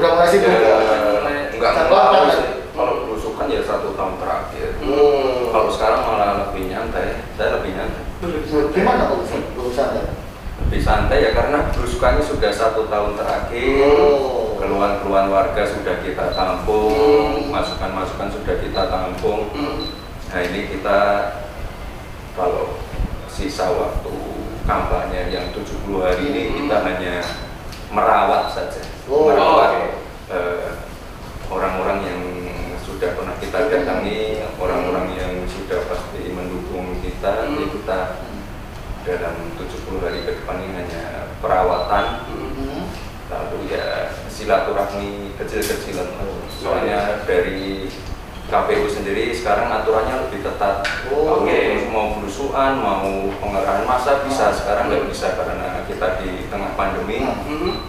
[0.00, 0.76] Udah mulai sibuk ya?
[1.52, 1.72] Enggak
[2.32, 2.46] sih.
[2.72, 4.68] Kalau belusukan ya satu tahun terakhir.
[4.80, 5.52] Hmm.
[5.52, 8.04] Kalau sekarang malah lebih nyantai, saya lebih nyantai.
[8.72, 10.16] Gimana urusan urusannya?
[10.64, 13.92] Lebih santai ya karena belusukannya sudah satu tahun terakhir.
[13.92, 14.56] Oh.
[14.56, 17.52] Keluhan-keluhan warga sudah kita tampung, Hmm.
[17.52, 19.52] masukan-masukan sudah kita tampung.
[19.52, 19.84] Hmm.
[20.32, 20.98] Nah ini kita
[22.32, 22.80] kalau
[23.28, 24.14] sisa waktu
[24.64, 26.56] kampanye yang 70 hari ini Hmm.
[26.64, 27.14] kita hanya
[27.92, 29.88] merawat saja, Oh, merawat oke.
[30.30, 30.68] eh,
[31.48, 32.20] orang-orang yang
[32.80, 37.56] sudah pernah kita datangi, orang-orang yang sudah pasti mendukung kita, Hmm.
[37.56, 37.98] jadi kita
[39.00, 41.02] dalam 70 hari ke depan ini hanya
[41.40, 42.84] perawatan, Hmm.
[43.30, 46.10] lalu ya silaturahmi kecil-kecilan
[46.50, 47.88] soalnya dari
[48.50, 51.38] KPU sendiri sekarang aturannya lebih ketat Oh.
[51.40, 53.06] Oke, mau belusuan mau
[53.38, 57.79] pengerahan massa bisa sekarang nggak bisa karena kita di tengah pandemi Hmm.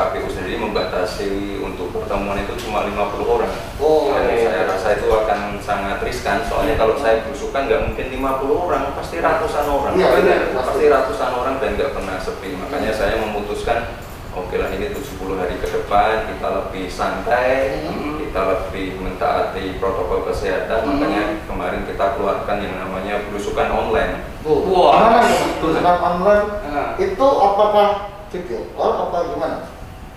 [0.00, 1.28] KPU sendiri membatasi
[1.60, 2.96] untuk pertemuan itu cuma 50
[3.28, 4.08] orang Oh.
[4.10, 8.82] dan saya rasa itu akan sangat riskan soalnya kalau saya belusukan nggak mungkin 50 orang
[8.94, 10.40] pasti ratusan orang Iya, Pasti- benar.
[10.56, 13.78] pasti ratusan orang dan nggak pernah sepi makanya saya memutuskan
[14.30, 18.16] oke lah ini 70 hari ke depan kita lebih santai Hmm.
[18.20, 20.88] kita lebih mentaati protokol kesehatan Hmm.
[20.96, 25.20] makanya kemarin kita keluarkan yang namanya belusukan online Bu, Wah.
[25.60, 26.96] tulisan online Ah.
[26.96, 27.88] itu apakah
[28.30, 29.58] video call apa gimana?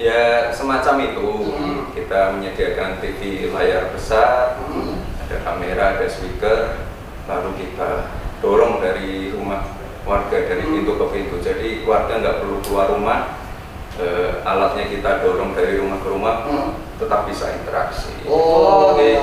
[0.01, 1.79] Ya semacam itu Hmm.
[1.93, 5.05] kita menyediakan TV layar besar Hmm.
[5.21, 6.81] ada kamera, ada speaker,
[7.29, 8.09] lalu kita
[8.41, 9.63] dorong dari rumah
[10.03, 10.73] warga dari Hmm.
[10.81, 11.35] pintu ke pintu.
[11.39, 13.19] Jadi warga nggak perlu keluar rumah,
[14.01, 16.69] eh, alatnya kita dorong dari rumah ke rumah, Hmm.
[16.97, 18.11] tetap bisa interaksi.
[18.27, 18.97] Oh.
[18.97, 19.15] Oke.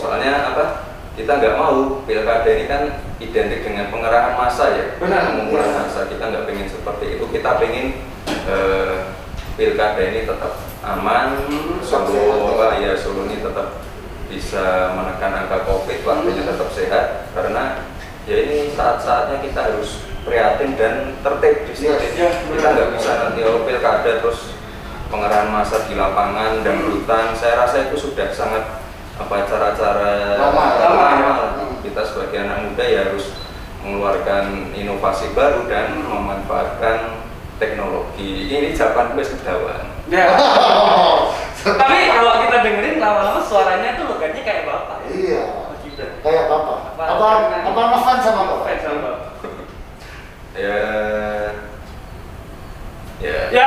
[0.00, 0.64] Soalnya apa?
[1.18, 2.82] Kita nggak mau pilkada ini kan
[3.18, 5.34] identik dengan pengerahan massa ya, Benar.
[5.34, 6.06] pengumpulan massa.
[6.06, 7.24] Kita nggak pengen seperti itu.
[7.28, 7.86] Kita pengen
[8.48, 8.96] eh,
[9.58, 11.82] pilkada ini tetap aman, Hmm.
[11.82, 13.82] Solo apa ya Solo ini tetap
[14.30, 16.50] bisa menekan angka COVID, warganya Hmm.
[16.54, 17.82] tetap sehat karena
[18.24, 21.98] ya ini saat-saatnya kita harus prihatin dan tertib di sini.
[21.98, 22.14] Yes.
[22.14, 24.54] Ya, kita nggak bisa nanti oh pilkada terus
[25.08, 26.94] pengerahan massa di lapangan dan Hmm.
[26.94, 27.34] hutan.
[27.34, 28.62] Saya rasa itu sudah sangat
[29.18, 31.30] apa cara-cara Lama, lama, ya.
[31.34, 31.64] lama.
[31.82, 33.34] Kita sebagai anak muda ya harus
[33.82, 36.06] mengeluarkan inovasi baru dan Hmm.
[36.14, 37.26] memanfaatkan
[37.58, 38.30] teknologi.
[38.48, 39.86] Ini zaman wis kedawan.
[40.06, 40.32] Ya.
[41.80, 44.98] Tapi kalau kita dengerin lama-lama suaranya tuh logatnya kayak bapak.
[45.02, 45.10] ya.
[45.10, 45.42] Iya.
[45.66, 46.10] Mas Gibran.
[46.20, 46.56] Kayak apa?
[46.94, 47.02] Apa?
[47.04, 47.26] Apa
[47.66, 48.56] apa ngefans sama apa?
[48.62, 49.30] Fans sama bapak.
[50.54, 50.74] Ya
[53.18, 53.38] ya.
[53.50, 53.66] Ya.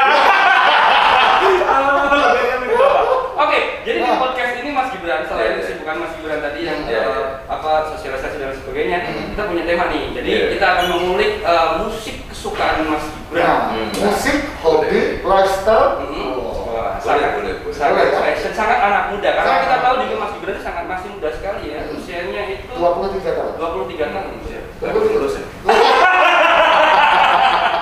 [3.34, 5.60] Oke, jadi di podcast ini Mas Gibran selain Ya, ya.
[5.60, 7.02] kesibukan Mas Gibran tadi yang Ya, ya.
[7.02, 8.98] eh, apa sosialisasi dan sebagainya,
[9.28, 10.04] kita punya tema nih.
[10.14, 10.46] Jadi Ya.
[10.54, 13.60] kita akan mengulik eh, musik kesukaan Mas Nah, Gibran.
[13.66, 13.90] Hmm.
[13.98, 15.90] musik, hobi, lifestyle.
[16.02, 16.26] Mhm.
[16.32, 16.60] Oh.
[16.72, 17.76] Wah, Boleh, sangat, boleh, boleh.
[17.76, 18.20] sangat Boleh, ya?
[18.24, 19.30] fashion, sangat anak muda.
[19.34, 19.64] Karena Sangat.
[19.66, 21.80] kita tahu juga Mas Gibran itu sangat masih muda sekali ya.
[21.90, 23.54] Usianya itu 23 tahun.
[23.58, 24.34] 23 tahun.
[24.46, 24.62] ya.
[24.80, 25.46] Baru lulus ya.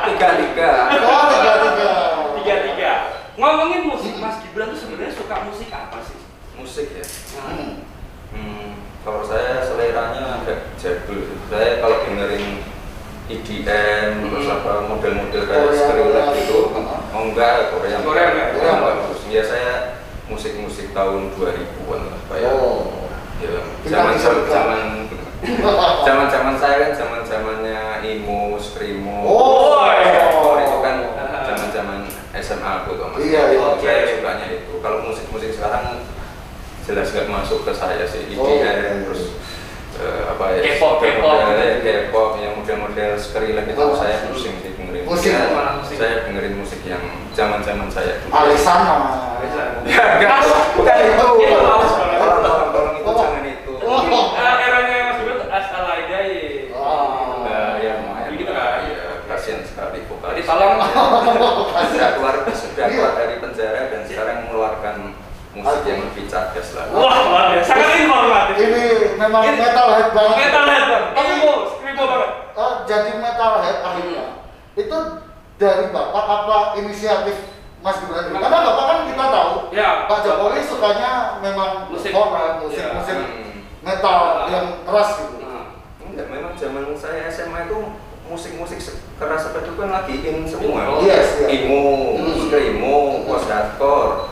[0.01, 0.69] Tiga tiga.
[0.99, 1.89] Oh, tiga tiga.
[2.35, 2.91] Tiga tiga.
[3.37, 6.17] Ngomongin musik, Mas Gibran tuh sebenarnya suka musik apa sih?
[6.57, 7.05] Musik ya.
[7.39, 7.71] Hmm.
[8.29, 11.23] Hmm, kalau saya seleranya agak jadul.
[11.47, 12.65] Saya kalau dengerin
[13.29, 14.27] EDM, Hmm.
[14.27, 16.35] terus apa model-model kayak Korea, Skrillex Korea.
[16.35, 16.59] gitu.
[17.09, 18.47] Oh enggak, Korea Korea enggak?
[18.51, 18.83] Korea Korea.
[18.83, 19.19] bagus.
[19.29, 19.73] Ya saya
[20.25, 23.07] musik-musik tahun 2000-an lah kayak Oh.
[23.39, 24.49] ya Kita zaman bisa buka.
[24.51, 24.81] zaman
[26.03, 29.17] zaman zaman saya kan zaman zamannya emo, screamo.
[29.23, 29.79] Oh.
[29.79, 30.95] hardcore itu kan
[31.45, 31.99] zaman zaman
[32.35, 33.21] SMA aku tuh mas.
[33.21, 33.67] Iya, iya.
[33.79, 34.73] Saya sukanya itu.
[34.75, 36.01] Kalau musik-musik sekarang
[36.81, 38.25] jelas nggak masuk ke saya sih.
[38.27, 38.71] EDM Oh, iya.
[39.05, 39.37] terus
[39.95, 40.59] eh, apa ya?
[40.65, 41.27] K-pop, K-pop.
[41.27, 43.91] model- K-pop yang model-model Skrillex itu Oh.
[43.93, 45.03] saya pusing sih dengerin.
[45.03, 45.95] Musik, Saya- malah musik.
[45.95, 48.19] Saya dengerin musik yang zaman-zaman saya.
[48.19, 48.31] dulu.
[48.31, 48.95] Alisana.
[49.85, 50.39] Ya, enggak,
[50.75, 51.27] bukan itu.
[51.39, 51.91] Itu Tolong, lawas.
[51.95, 53.17] tolong, tolong, tolong, itu Oh.
[53.17, 53.71] jangan itu.
[53.79, 53.99] Oh.
[54.35, 56.31] Eh, eranya Mas Gibran tuh Astalaidai.
[56.71, 57.43] Oh.
[57.43, 58.31] Nah, ya lumayan.
[58.31, 58.79] Gitu kan?
[58.85, 60.35] Iya, kasihan sekali vokalis.
[60.37, 60.79] Jadi tolong.
[61.89, 62.93] sudah keluar sudah Iya.
[62.93, 64.95] keluar dari penjara dan sekarang mengeluarkan
[65.51, 66.85] musik yang lebih cerdas lah.
[67.39, 67.69] Luar biasa.
[67.69, 68.55] Sangat informatif.
[68.59, 68.83] Ini
[69.15, 70.35] memang Ini- metalhead banget.
[70.37, 71.05] Metalhead, Bang.
[71.09, 72.31] Tapi Skribo, skribo banget.
[72.53, 74.25] eh, jadi metalhead akhirnya
[74.75, 74.97] itu
[75.55, 77.37] dari bapak apa inisiatif
[77.79, 78.35] Mas Gibran ini?
[78.37, 79.89] Karena bapak kan kita tahu Ya.
[80.03, 82.11] Pak Jokowi sukanya memang Musik.
[82.11, 82.91] rock, musik Ya.
[82.93, 83.63] musik Hmm.
[83.79, 84.47] metal Ah.
[84.47, 85.39] yang keras gitu.
[85.39, 87.77] Nah, Enggak, memang zaman saya SMA itu
[88.25, 88.79] musik-musik
[89.15, 90.81] keras seperti itu kan lagi in semua.
[90.89, 91.49] Oh, yes, yes.
[91.49, 92.35] Emo, Hmm.
[92.37, 94.27] screamo, post hardcore,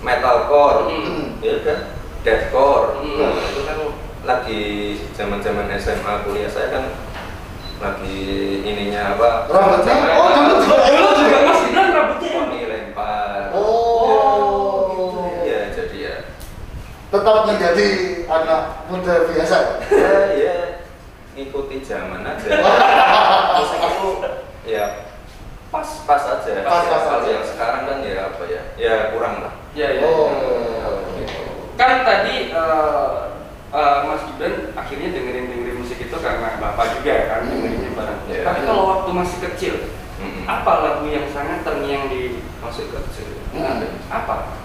[0.00, 1.40] metalcore, Hmm.
[1.40, 1.78] ya kan,
[2.24, 3.04] deadcore.
[3.04, 3.20] Hmm.
[3.20, 3.78] Nah, itu kan
[4.24, 4.62] lagi
[5.12, 6.48] zaman zaman SMA kuliah.
[6.48, 6.84] Saya kan
[7.84, 8.18] lagi
[8.64, 9.94] ininya apa rambutnya?
[10.16, 10.58] oh rambut.
[10.64, 14.08] Oh, Dulu juga iya, masih Gibran rambutnya yang dilempar oh.
[14.88, 15.20] Gitu.
[15.44, 16.16] Iya jadi ya.
[17.12, 17.88] Tetap menjadi
[18.24, 19.74] anak muda biasa ya?
[19.92, 20.56] Eh, ya
[21.36, 22.48] ikuti zaman aja.
[23.60, 24.08] Musik aku
[24.64, 25.12] ya
[25.68, 26.50] pas pas aja.
[26.62, 28.62] Pas pas, pas, pas yang sekarang kan ya apa ya?
[28.80, 29.52] Ya kurang lah.
[29.76, 30.30] Ya ya oh.
[31.74, 33.12] Kan tadi eh,
[33.70, 38.20] eh, Mas Gibran akhirnya dengerin dengerin musik itu karena bapak juga ya kan dengerin bareng.
[38.30, 38.42] Iya.
[38.42, 39.74] Tapi kalau waktu masih kecil,
[40.22, 40.46] Mm-mm.
[40.46, 43.86] apa lagu yang sangat terngiang di masih kecil Hmm.
[44.10, 44.58] apa?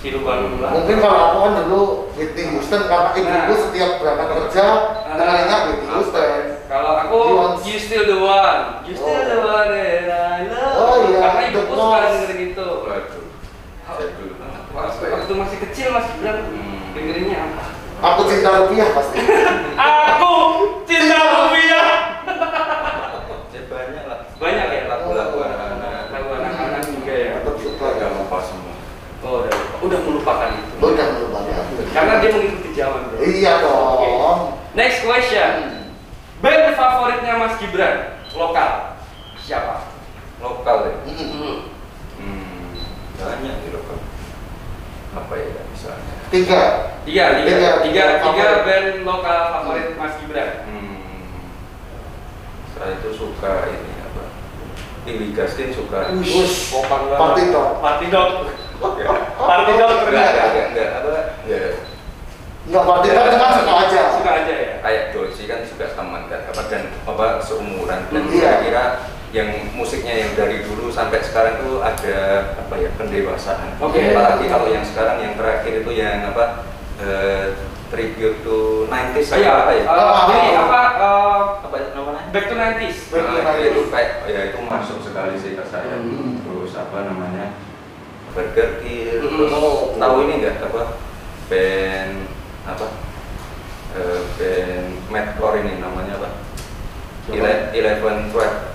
[0.00, 0.68] Si lumba-lumba.
[0.72, 1.82] Mungkin kalau aku kan dulu
[2.12, 3.60] Whitney Houston karena ibuku Nah.
[3.68, 4.66] setiap berangkat kerja
[5.12, 6.40] dengerin Whitney Houston.
[6.64, 7.64] Kalau aku Beyonce.
[7.64, 9.28] You Still the One, You Still Oh.
[9.28, 10.76] the One that I love.
[10.76, 11.18] Oh, iya.
[11.20, 12.68] Karena ibuku suka dengerin itu.
[12.84, 13.24] waduh
[13.94, 14.62] jadul banget
[15.24, 16.92] Waktu, ya masih kecil Mas Gibran Hmm.
[16.92, 17.64] dengerinnya apa?
[18.04, 19.24] Aku cinta rupiah pasti.
[19.72, 20.32] Aku
[20.84, 21.88] cinta rupiah.
[23.48, 24.82] ya banyak lah Banyak ya?
[24.84, 27.28] lagu-lagu anak-anak Lagu anak-anak juga ya.
[27.40, 28.76] Aku suka udah lupa semua
[29.24, 30.76] Oh, udah, udah melupakan itu.
[30.76, 31.64] Udah melupakan.
[31.88, 33.16] Karena dia mengikuti zaman, bro.
[33.24, 33.64] Iya Oke.
[33.64, 34.40] dong.
[34.76, 35.52] Next question.
[36.44, 37.96] Band favoritnya Mas Gibran
[38.36, 39.00] lokal
[39.40, 39.88] siapa?
[40.36, 41.72] lokal ya Mm-mm.
[42.20, 42.76] hmm,
[43.16, 43.96] banyak di lokal
[45.14, 46.62] apa ya misalnya Tiga.
[47.04, 47.70] Tiga, tiga, Tiga.
[47.84, 50.50] tiga, tiga band lokal favorit Mas Gibran.
[50.66, 51.30] hmm,
[52.72, 54.24] saya itu suka ini apa
[55.04, 56.72] Billy Gaskin suka Wush.
[56.72, 57.20] Popang banget.
[57.20, 57.68] Party Dog.
[57.78, 58.30] Party dog.
[58.98, 59.06] Ya.
[59.36, 61.12] Party dog enggak enggak enggak enggak apa
[61.46, 61.58] ya
[62.64, 64.02] Enggak party dog cuma suka aja.
[64.16, 64.72] Suka aja ya.
[64.80, 68.52] kayak Dolce kan juga teman kan apa dan apa seumuran dan Iya.
[69.34, 72.18] Saya yang musiknya yang dari dulu sampai sekarang tuh ada
[72.54, 74.14] apa ya pendewasaan Oke.
[74.14, 76.70] apalagi kalau yang sekarang yang terakhir itu yang apa
[77.02, 77.50] eh,
[77.90, 80.62] tribute to 90s Oh, iya, apa ya eh, ini Ah.
[80.62, 80.80] apa?
[80.94, 82.98] eh, apa ya namanya back to 90s.
[83.10, 83.66] Back to Nah, 90s.
[83.66, 86.38] itu kayak ya itu masuk sekali sih ke saya Hmm.
[86.38, 87.58] terus apa namanya
[88.30, 89.30] Burger Kill Hmm.
[89.34, 89.98] terus Oh.
[89.98, 90.82] tahu ini enggak apa
[91.50, 92.14] band
[92.70, 92.86] apa
[93.98, 96.30] eh, band Madcore ini namanya apa
[97.74, 98.73] Eleven Twelve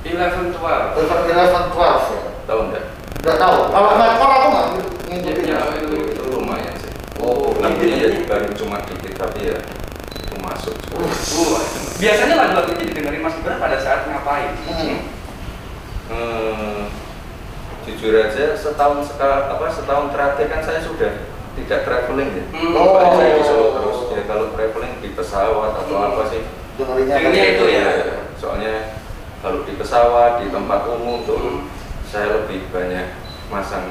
[0.00, 0.86] Eleven Twelve.
[0.96, 2.20] Eleven Twelve ya.
[2.44, 2.84] tahu enggak
[3.20, 3.58] Udah tahu.
[3.68, 4.66] Kalau Madcore aku nggak
[5.06, 5.44] ngikutin.
[5.44, 5.76] Ya, ya.
[5.76, 8.08] itu, itu lumayan sih Oh, iya.
[8.08, 9.60] ya baru cuma dikit tapi ya
[10.16, 10.72] itu masuk.
[10.88, 11.60] Uh,
[11.96, 14.56] biasanya lagu-lagu ini didengerin Mas Gibran pada saat ngapain?
[14.64, 14.98] Hmm.
[16.10, 16.82] Eh,
[17.84, 21.12] jujur aja setahun sekal apa setahun terakhir kan saya sudah
[21.54, 22.72] tidak traveling ya Hmm.
[22.72, 22.96] Oh.
[22.96, 26.08] Paling saya di Solo terus ya kalau traveling di pesawat atau Hmm.
[26.10, 26.42] apa sih
[26.74, 27.86] Dengerinnya kan- itu ya?
[28.34, 28.74] soalnya
[29.40, 31.64] kalau di pesawat di tempat umum tuh
[32.04, 33.16] saya lebih banyak
[33.48, 33.88] masang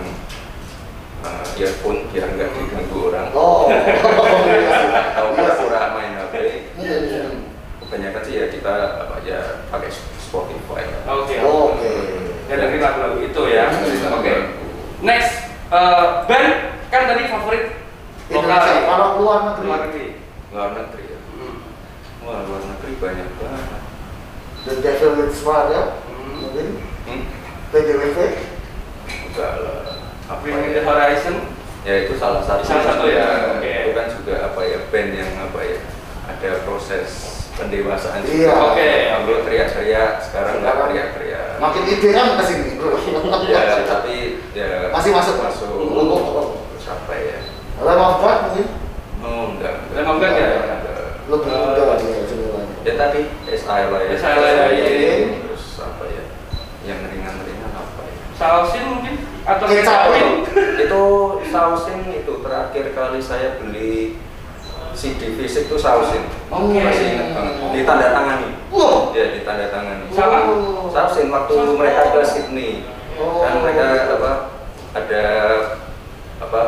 [1.21, 3.65] uh, earphone biar nggak diganggu orang Oh.
[3.73, 6.33] atau Iya pura-pura main HP
[6.79, 7.51] Hmm.
[7.81, 8.73] kebanyakan sih ya kita
[9.03, 9.89] apa ya pakai
[10.21, 11.35] Spotify Oke.
[11.41, 11.91] Oke.
[12.45, 13.67] Ya dengerin lagu-lagu itu ya.
[13.73, 14.15] Hmm.
[14.15, 14.33] Oke.
[15.01, 15.31] Next,
[15.69, 16.49] eh, band
[16.87, 17.63] kan tadi favorit
[18.29, 18.61] lokal.
[18.61, 18.81] Ya?
[18.85, 19.65] Kalau luar negeri.
[19.65, 20.05] Luar negeri.
[20.49, 21.55] luar negeri ya Hmm.
[22.25, 23.81] wah luar negeri banyak banget
[24.69, 25.81] The Devil Wears Prada.
[26.05, 26.37] Hmm.
[26.39, 26.67] Mungkin.
[27.05, 27.21] hmm?
[27.69, 28.17] PDWV.
[29.29, 29.77] enggak lah
[30.25, 30.73] apa Bring Me ya?
[30.77, 31.35] the Horizon.
[31.81, 33.65] ya itu salah satu Salah satu ya, oke.
[33.65, 35.79] itu kan juga apa ya band yang apa ya
[36.27, 37.09] ada proses
[37.55, 38.51] pendewasaan Iya.
[38.53, 38.89] Oke.
[39.25, 42.93] Dulu teriak-teriak sekarang nggak teriak-teriak Makin ide kan ke sini, bro.
[43.47, 43.61] ya
[43.91, 44.15] tapi
[44.53, 45.35] ya Masih masuk.
[45.39, 45.69] masuk
[46.83, 47.37] apa ya
[47.79, 48.65] Lamb of God mungkin
[49.21, 50.49] oh enggak Lamb of God ya?
[51.29, 52.63] Lebih muda dia sebenarnya.
[52.81, 53.21] ya tadi
[53.69, 53.85] Lah ya
[55.45, 56.23] terus apa ya
[56.81, 59.13] yang ringan-ringan apa ya Sausin mungkin
[59.45, 60.09] atau Kecap.
[60.09, 60.27] Kecapin?
[60.79, 61.03] itu
[61.45, 64.17] sausin itu terakhir kali saya beli
[64.91, 66.81] CD fisik itu sausin Oke.
[66.81, 69.13] masih ingat banget ditanda tangani Wow.
[69.13, 70.39] ya ditanda tangani Sama?
[70.49, 70.89] Oh.
[70.89, 71.73] sausin waktu Sama.
[71.77, 72.71] mereka ke Sydney
[73.15, 73.43] Oh.
[73.43, 73.85] kan mereka
[74.17, 74.31] apa
[74.95, 75.23] ada
[76.39, 76.61] apa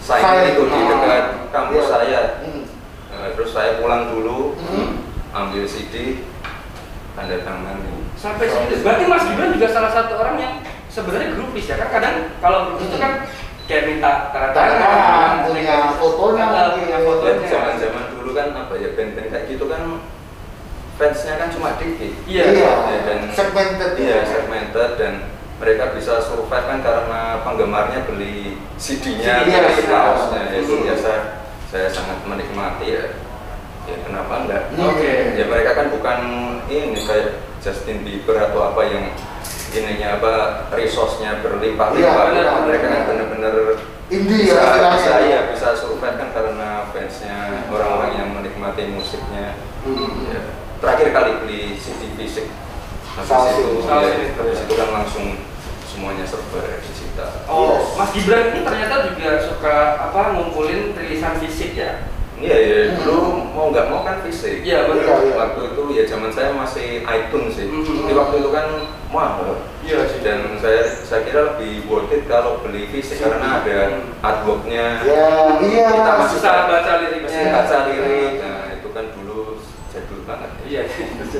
[0.00, 0.22] Sign.
[0.22, 1.90] sign itu di dekat kampus Iya.
[1.90, 2.64] saya Hmm.
[3.08, 5.04] Nah, terus saya pulang dulu Hmm.
[5.32, 6.24] ambil CD
[7.16, 8.80] tanda tangani Sampai segitu.
[8.80, 10.52] Berarti Mas Gibran juga salah satu orang yang
[10.88, 13.12] sebenarnya grupis ya kan kadang kalau grupis itu kan
[13.66, 17.44] kayak minta tanda Tanda tangan, punya fotonya punya fotonya.
[17.44, 19.82] zaman-zaman dulu kan apa ya band-band kayak gitu kan
[20.96, 22.12] fansnya kan cuma dikit.
[22.24, 22.44] Iya.
[22.56, 22.72] Iya.
[22.88, 23.92] Ya, dan Segmented.
[24.00, 25.12] Iya, segmented dan
[25.56, 30.40] mereka bisa survive kan karena penggemarnya beli CD-nya, Iya, beli kaosnya.
[30.52, 30.84] Ya, Itu Hmm.
[30.88, 31.12] biasa
[31.68, 33.04] saya sangat menikmati ya.
[33.86, 34.62] Ya kenapa enggak?
[34.74, 34.90] Hmm.
[34.90, 35.12] Oke.
[35.38, 36.18] Ya mereka kan bukan
[36.66, 39.04] ini kayak Justin Bieber atau apa yang
[39.74, 40.32] ininya apa
[40.74, 42.32] resource-nya berlimpah-limpah.
[42.32, 42.62] Iya, benar.
[42.66, 43.54] mereka kan bener-bener
[44.06, 49.58] Indie bisa, ya bisa, iya, bisa survive kan karena fansnya orang-orang yang menikmati musiknya.
[49.82, 50.30] Hmm.
[50.30, 50.40] Ya,
[50.78, 52.46] terakhir kali beli CD fisik
[53.18, 53.82] habis ya, itu.
[54.38, 55.26] habis itu kan langsung
[55.88, 57.30] semuanya serba digital.
[57.50, 57.98] Oh, Yes.
[57.98, 62.06] Mas Gibran ini ternyata juga suka apa ngumpulin rilisan fisik ya.
[62.36, 64.60] Iya ya, dulu mau nggak mau kan fisik.
[64.60, 65.08] Iya betul.
[65.08, 65.34] Iya, iya.
[65.40, 67.64] Waktu itu ya zaman saya masih iTunes sih.
[67.64, 68.04] Mhm.
[68.04, 68.66] Di waktu itu kan
[69.08, 69.64] mahal.
[69.80, 70.20] Iya sih.
[70.20, 75.00] Dan saya saya kira lebih worth it kalau beli fisik karena ada artworknya.
[75.08, 75.28] Ya,
[75.64, 75.88] iya.
[75.88, 77.24] Kita masih Susah baca liriknya.
[77.24, 78.32] Masih baca lirik.
[78.44, 79.40] Nah itu kan dulu
[79.88, 80.50] jadul banget.
[80.68, 80.82] Iya.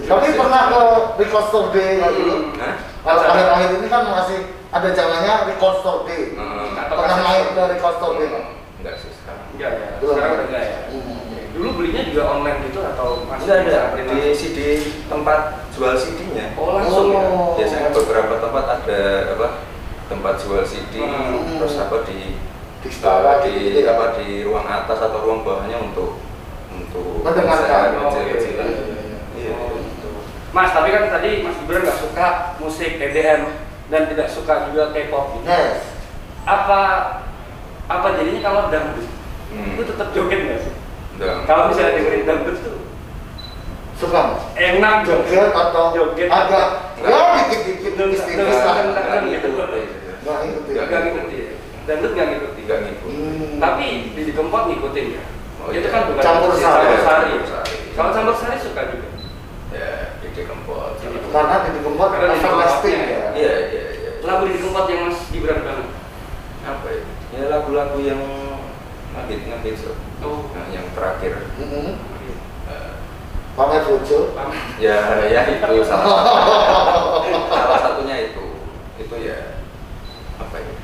[0.01, 0.81] Tapi pernah ke
[1.21, 2.37] record store day kayak gitu?
[2.57, 2.77] Hmm.
[3.05, 4.39] Kalau akhir-akhir ini kan masih
[4.73, 6.33] ada jalannya record store day.
[6.41, 6.73] Hmm.
[6.89, 8.47] Pernah main ke record store day nggak?
[8.81, 9.47] Enggak sih sekarang.
[9.53, 9.89] Enggak ya.
[10.01, 10.76] Sekarang enggak ya.
[11.57, 14.59] Dulu belinya juga online gitu atau masih Enggak ada di CD
[15.09, 15.41] tempat
[15.73, 16.53] jual CD-nya.
[16.55, 17.25] Oh langsung ya.
[17.27, 17.57] Oh.
[17.57, 19.01] Biasanya beberapa tempat ada
[19.33, 19.49] apa
[20.07, 21.57] tempat jual CD, Hmm.
[21.57, 22.37] terus apa di
[22.79, 23.97] Di setara di gitu ya.
[23.97, 26.21] apa di ruang atas atau ruang bawahnya untuk
[26.69, 27.99] untuk Mendengarkan.
[27.99, 28.63] Oh, kecil-kecilan.
[28.63, 29.19] iya, iya, iya.
[29.35, 29.53] Iya.
[29.57, 30.09] Oh, gitu.
[30.53, 33.43] Mas, tapi kan tadi Mas Gibran nggak suka musik EDM
[33.89, 35.35] dan tidak suka juga K-pop.
[35.35, 35.49] gitu.
[35.49, 35.83] Yes.
[36.45, 36.81] Apa
[37.87, 39.09] apa jadinya kalau dangdut
[39.47, 39.73] Hmm.
[39.73, 40.75] itu tetap joget nggak sih?
[41.19, 42.77] Kalau misalnya dengerin dangdut tuh
[43.97, 45.49] Suka enak joget.
[45.57, 46.29] Atau Joget.
[46.29, 46.69] agak
[47.01, 47.13] Nggak.
[47.17, 48.29] ya dikit-dikit ngikut.
[49.25, 49.49] gitu.
[49.57, 50.75] Nggak ngikutin.
[50.77, 51.49] Nggak ngikutin.
[51.89, 52.63] Dangdut nggak ngikutin.
[52.69, 53.09] Nggak ngikut.
[53.09, 53.51] Hmm.
[53.57, 55.23] Tapi di di Kempot ngikutin ya.
[55.65, 55.89] Oh, itu iya.
[55.89, 56.85] kan bukan Campur sari.
[56.85, 57.01] Campur
[57.49, 57.77] sari.
[57.97, 59.09] Kalau campur sari suka juga.
[59.73, 60.93] Ya, di Kempot.
[61.01, 63.29] Jadi Karena di Kempot Karena di everlasting Kempotnya, ya.
[63.33, 64.11] Iya, iya, iya.
[64.29, 65.89] Lagu di Kempot yang Mas Gibran banget.
[66.69, 67.03] Apa ya?
[67.33, 68.21] Ya lagu-lagu yang
[69.17, 69.97] ngabit ngabit so.
[70.19, 70.49] Oh.
[70.51, 71.33] Nah, yang terakhir.
[71.57, 72.01] Mhm.
[72.67, 72.93] eh,
[73.53, 74.33] Pamer Bojo.
[74.77, 77.25] ya ya itu salah satu.
[77.49, 78.45] salah satunya itu
[78.97, 79.61] itu ya
[80.37, 80.75] apa ya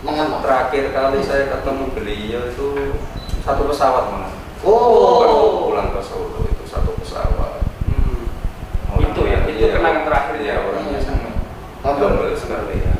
[0.00, 0.38] Mengenal.
[0.40, 2.66] terakhir kali saya ketemu beliau itu
[3.40, 4.30] satu pesawat mana
[4.62, 5.66] Oh.
[5.66, 8.30] pulang ke Solo itu satu pesawat Hmm.
[8.88, 10.54] Orangnya- Itu ya, itu iya, kenangan terakhir ya ya.
[10.60, 11.06] orangnya Hmm.
[11.08, 11.32] sangat
[11.82, 12.06] Humble.
[12.08, 12.94] humble sekali ya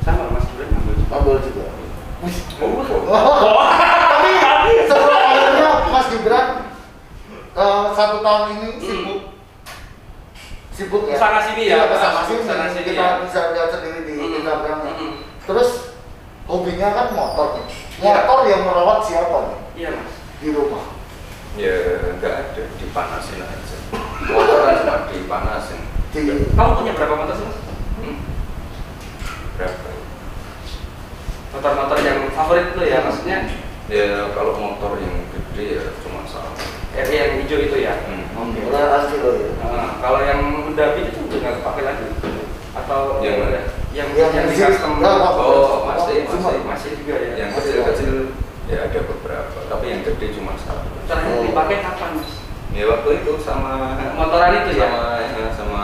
[0.00, 1.14] Sama Mas Gibran ngambil juga.
[1.14, 1.66] Ambil juga.
[2.58, 3.02] Oh, oh.
[4.42, 6.46] Tapi setelah akhirnya Mas Gibran
[7.52, 8.80] eh, satu tahun ini Hmm.
[8.80, 9.20] sibuk
[10.72, 11.16] sibuk ya.
[11.16, 12.00] Ke sana sini ya, Iya, Mas.
[12.24, 12.38] sini.
[12.38, 13.20] Ke sana sini kita ya.
[13.20, 14.36] bisa lihat sendiri di Hmm.
[14.40, 14.78] Instagram.
[14.88, 15.14] Hmm.
[15.44, 15.70] Terus
[16.44, 17.46] hobinya kan motor.
[17.56, 17.66] nih.
[18.00, 18.12] Iya.
[18.18, 20.12] Motor yang merawat siapa nih Iya Mas.
[20.38, 20.84] di rumah?
[21.52, 21.68] ya
[22.16, 23.76] nggak ada dipanasin aja
[24.32, 26.24] motor kan cuma dipanasin Di
[26.56, 27.58] Kamu punya berapa motor sih Mas?
[28.00, 28.16] Hmm.
[29.54, 30.00] berapa ya?
[31.52, 33.38] Motor-motor yang favorit lo ya maksudnya?
[33.86, 35.21] ya kalau motor yang
[35.52, 36.50] gede ya cuma sama
[36.92, 37.96] Eh, yang hijau itu ya.
[38.04, 38.24] Hmm.
[38.36, 38.68] Oke.
[38.68, 39.48] Beneran sih lo ya.
[39.64, 40.40] Nah, kalau yang
[40.76, 42.04] David itu udah nggak kepake lagi
[42.72, 43.60] atau Yang mana?
[43.92, 46.60] yang Yang yang di custom Nah, Oh, masih, masih.
[46.64, 47.32] masih juga ya.
[47.38, 48.36] yang kecil-kecil
[48.68, 51.44] ya ada beberapa tapi yang gede cuma satu Terakhir Oh.
[51.44, 52.32] dipakai kapan mas?
[52.72, 53.72] ya waktu itu sama
[54.12, 54.88] Motoran itu ya?
[54.88, 55.80] sama ya, sama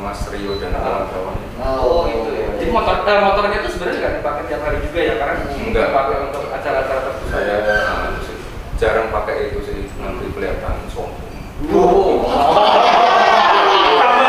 [0.00, 0.82] Mas Rio dan Ah.
[1.06, 2.46] kawan-kawan Oh gitu ya.
[2.58, 5.86] Jadi motor eh, motornya itu sebenarnya nggak dipakai tiap hari juga ya karena Enggak.
[5.90, 7.26] dipakai untuk acara-acara tertentu.
[7.30, 7.54] saya
[7.86, 8.36] ah, sih,
[8.80, 11.28] jarang pakai itu sih nanti kelihatan sombong
[11.60, 12.24] Wow.
[12.24, 12.32] Humble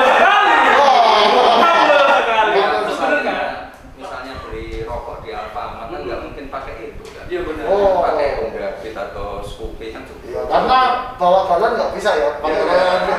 [0.04, 0.52] sekali.
[0.68, 2.60] Humble sekali.
[2.60, 3.08] Humble Terus sekali.
[3.08, 3.48] bener nggak?
[3.96, 7.64] misalnya beli rokok di Alfamart kan nggak mungkin pakai itu kan Iya benar.
[7.66, 8.04] Oh.
[8.04, 10.80] pakai Honda Fit atau Scoopy kan cukup Iya, karena
[11.16, 12.68] bawa galon nggak bisa ya, pakai Iya.
[12.68, 13.16] galon ya.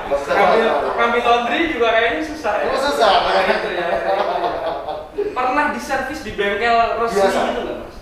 [0.00, 0.92] Nggak bisa Ngambil, bawa galon.
[0.96, 2.64] ngambil laundry juga kayaknya susah ya.
[2.74, 3.10] Susah.
[5.36, 7.96] Pernah diservis di bengkel resmi nggak mas?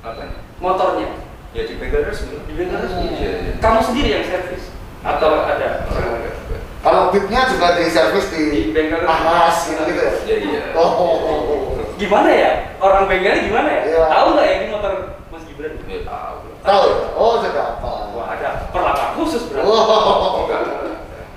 [0.00, 1.08] apa nih Motornya
[1.50, 3.04] ya di bengkel resmi di bengkel resmi.
[3.18, 3.52] Iya, iya.
[3.58, 4.64] Kamu sendiri yang servis
[5.02, 5.68] atau ada?
[5.90, 6.58] Orang juga.
[6.80, 10.12] Kalau beatnya juga di servis di Di bengkel Ahmas gitu, gitu ya.
[10.24, 11.60] ya iya Oh, oh, oh, oh.
[11.98, 12.52] Gimana ya?
[12.78, 13.82] Orang bengkelnya gimana ya?
[13.84, 14.02] Iya.
[14.06, 14.92] Tahu nggak ya ini motor
[15.28, 15.72] Mas Gibran?
[15.84, 16.36] ya tahu.
[16.62, 16.96] Tahu ya?
[17.18, 17.90] Oh, sudah apa?
[18.14, 19.66] Wah ada perlakuan khusus berarti.
[19.66, 20.60] Oh, enggak.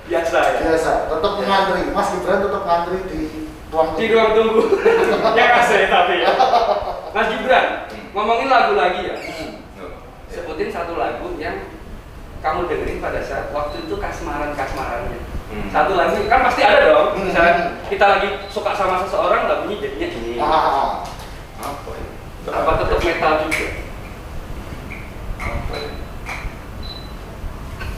[0.04, 0.58] Biasa ya.
[0.62, 0.90] biasa.
[1.10, 1.82] Tetap ngantri.
[1.90, 3.20] Mas Gibran tetap ngantri di
[3.74, 4.62] ruang Di ruang tunggu.
[5.38, 6.30] ya kasih tapi ya.
[7.10, 7.66] Mas Gibran,
[8.14, 9.16] ngomongin lagu lagi ya.
[10.54, 10.70] Ya.
[10.70, 11.66] Sebutin satu lagu yang
[12.38, 15.18] kamu dengerin pada saat waktu itu kasmaran-kasmarannya.
[15.50, 15.68] Hmm.
[15.74, 17.08] Satu lagu kan pasti ada dong.
[17.18, 17.26] Hmm.
[17.26, 17.54] Misalnya
[17.90, 20.38] kita lagi suka sama seseorang lagunya jadinya ini.
[20.38, 21.02] Ah,
[21.58, 22.06] apa ya
[22.44, 23.66] Nggak Apa tetap metal juga?
[25.44, 25.90] apa ya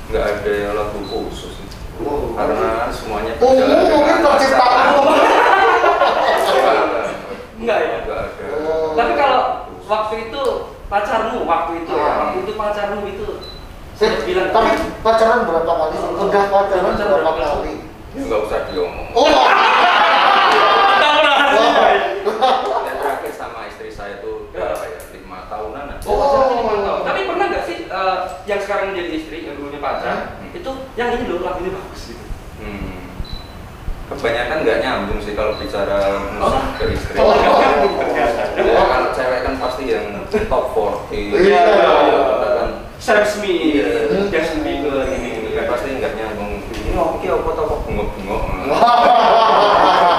[0.07, 1.67] nggak ada lagu khusus sih.
[1.99, 2.33] Oh.
[2.39, 4.95] karena semuanya Oh, berjalan mungkin dengan tercipta lancar.
[4.97, 5.17] umum.
[6.47, 7.01] Nggak ada.
[7.59, 7.89] Enggak ya?
[8.01, 8.17] ada
[8.65, 8.95] Oh.
[8.95, 9.43] Tapi kalau
[9.85, 10.45] waktu itu
[10.87, 13.27] pacarmu, waktu itu ya, waktu itu pacarmu itu
[13.97, 15.95] Eh, saya bilang tapi pacaran berapa kali?
[15.95, 16.05] sih?
[16.21, 17.73] Udah pacaran Pacaran berapa berapa kali?
[18.13, 19.29] ya nggak usah diomong Oh,
[20.97, 21.37] tahu lah
[22.83, 25.85] yang terakhir sama istri saya itu berapa ya lima tahunan.
[26.03, 26.17] Oh,
[26.51, 27.01] lima tahun.
[27.03, 30.53] Tapi pernah nggak sih eh, yang sekarang menjadi istri, yang dulunya pacar, Hmm.
[30.53, 31.96] itu yang ini loh lagunya bagus.
[34.07, 35.99] Kebanyakan nggak nyambung sih kalau bicara
[36.39, 37.19] musik ke istri.
[37.19, 37.35] Oh.
[38.57, 40.65] Ya, kalau cewek kan pasti yang top
[41.11, 41.11] 40.
[41.13, 41.63] Iya.
[41.67, 44.31] Kita kan Sam Smith, Iya.
[44.31, 45.43] Justin Bieber ini.
[45.43, 46.63] ini kan pasti nggak nyambung.
[46.71, 48.43] Ini oke apa tau kok bengok-bengok.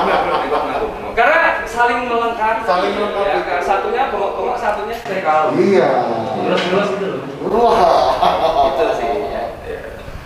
[0.07, 1.13] Ini kok bengok-bengok.
[1.17, 2.61] Karena saling melengkapi.
[2.67, 3.49] Saling melengkapi.
[3.49, 5.41] Ya, satunya bengok-bengok, satunya tekal.
[5.55, 5.89] Iya.
[6.43, 7.23] Terus-terus gitu loh.
[7.47, 8.67] Wah.
[8.75, 9.09] Itu sih.
[9.31, 9.43] ya.
[9.65, 9.79] Ya.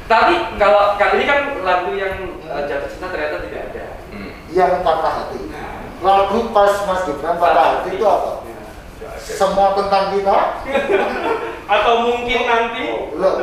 [0.05, 3.85] Tapi kalau kali ini kan lagu yang eh, jatuh cinta ternyata tidak ada.
[4.11, 4.31] Hmm.
[4.51, 5.39] Yang patah hati.
[6.01, 8.31] Lagu pas Mas Gibran patah hati itu apa?
[9.01, 9.17] Ada.
[9.21, 10.37] Semua tentang kita.
[11.73, 12.83] Atau mungkin nanti
[13.15, 13.33] Loh,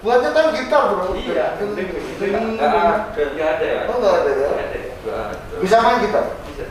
[0.00, 1.12] buatnya kan gitar bro.
[1.12, 1.58] Iya.
[1.60, 2.70] Ding, ding, ding, Nggak
[3.12, 3.36] ding.
[3.36, 3.60] ada.
[3.60, 3.80] ya?
[3.90, 4.50] Oh nggak ada ya?
[5.60, 6.24] Bisa main gitar?
[6.48, 6.64] Bisa.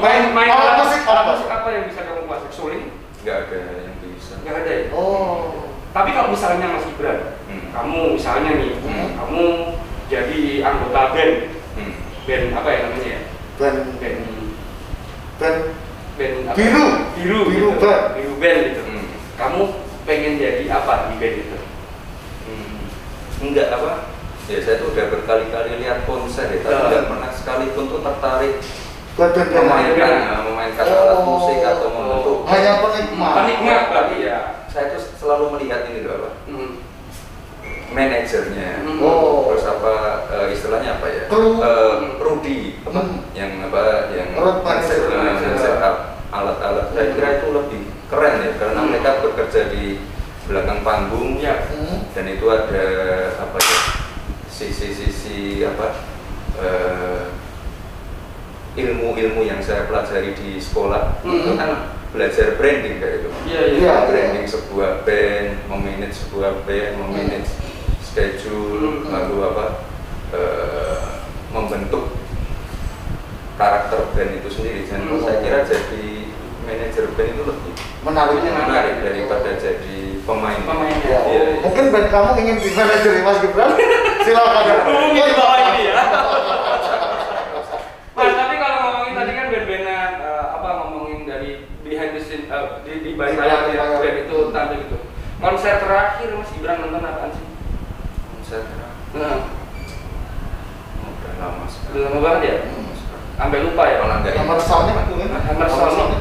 [0.00, 1.30] Main main Alat musik alat apa?
[1.34, 2.50] musik apa yang bisa kamu kuasai?
[2.54, 2.84] Suling?
[3.20, 4.34] Nggak ada yang bisa.
[4.40, 4.84] Nggak ada ya?
[4.94, 5.66] Oh.
[5.92, 7.68] Tapi kalau misalnya Mas Gibran, Hmm.
[7.68, 9.08] kamu misalnya nih, Hmm.
[9.12, 9.44] kamu
[10.08, 11.34] jadi anggota band.
[12.22, 13.20] Band apa ya namanya ya?
[13.56, 14.18] Band Band
[15.38, 15.58] band
[16.14, 16.56] band apa?
[16.56, 16.86] Biru.
[17.14, 17.80] Biru, Biru gitu.
[17.80, 18.02] band.
[18.14, 18.82] Biru band gitu.
[18.84, 19.04] Hmm.
[19.34, 19.62] Kamu
[20.02, 21.58] pengen jadi apa di band itu?
[22.42, 22.78] Hmm,
[23.42, 24.10] enggak apa
[24.44, 26.82] ya saya tuh udah berkali-kali lihat konser ya tapi Ya.
[26.84, 28.54] enggak pernah sekalipun tuh tertarik
[29.12, 31.92] band memainkan ya, memainkan alat musik atau Oh.
[31.94, 33.32] membentuk Hanya penikmat.
[33.38, 34.38] Penikmat berarti ya.
[34.66, 36.70] saya tuh selalu melihat ini loh apa Hmm.
[37.92, 38.98] Manajernya Hmm.
[38.98, 39.48] Oh.
[39.48, 39.92] terus apa
[40.28, 41.60] eh, istilahnya apa ya Kru.
[41.60, 43.18] Eh, Rudy apa Hmm.
[43.32, 45.00] yang apa yang manager.
[45.08, 45.96] eh, setup
[46.28, 48.88] alat-alat saya kira itu lebih keren ya karena Hmm.
[48.90, 50.00] mereka bekerja di
[50.42, 51.68] belakang panggung Ya.
[51.70, 52.08] Hmm.
[52.10, 52.84] dan itu ada
[53.38, 53.78] apa ya
[54.48, 55.92] sisi-sisi apa
[58.72, 61.36] ilmu-ilmu yang saya pelajari di sekolah Hmm.
[61.36, 61.70] itu kan
[62.12, 63.78] belajar branding kayak itu Iya, iya.
[63.78, 63.94] Iya.
[64.08, 67.50] branding sebuah band memanage sebuah band memanage
[68.00, 69.08] schedule Hmm.
[69.08, 69.66] lalu apa
[70.32, 71.04] eh,
[71.52, 72.16] membentuk
[73.62, 75.22] karakter band itu sendiri dan Hmm.
[75.22, 76.04] saya kira jadi
[76.62, 77.72] manajer band itu lebih
[78.02, 78.38] Menarik.
[78.42, 81.06] menarik daripada jadi pemain Pemainnya.
[81.06, 81.58] Ya, Iya, iya.
[81.60, 83.70] Mungkin band kamu ingin di manajer Mas Gibran?
[84.24, 84.64] Silakan.
[84.84, 85.94] Hubungi di bawah ini ya.
[88.12, 92.66] Mas, tapi kalau ngomongin tadi kan band-bandan eh, apa ngomongin dari behind the scene eh,
[92.82, 94.96] di di balik Di layar balik ya, band itu tampil gitu.
[95.38, 97.46] Konser terakhir Mas Gibran nonton apaan sih?
[98.42, 99.38] saya kira Nah,
[101.00, 102.56] udah lama sekali udah lama banget ya?
[103.42, 103.96] Sampai lupa ya?
[103.98, 104.66] Malah nggak Nomor ingat.
[104.70, 105.28] soundnya mungkin?
[105.34, 106.18] Nomor soundnya.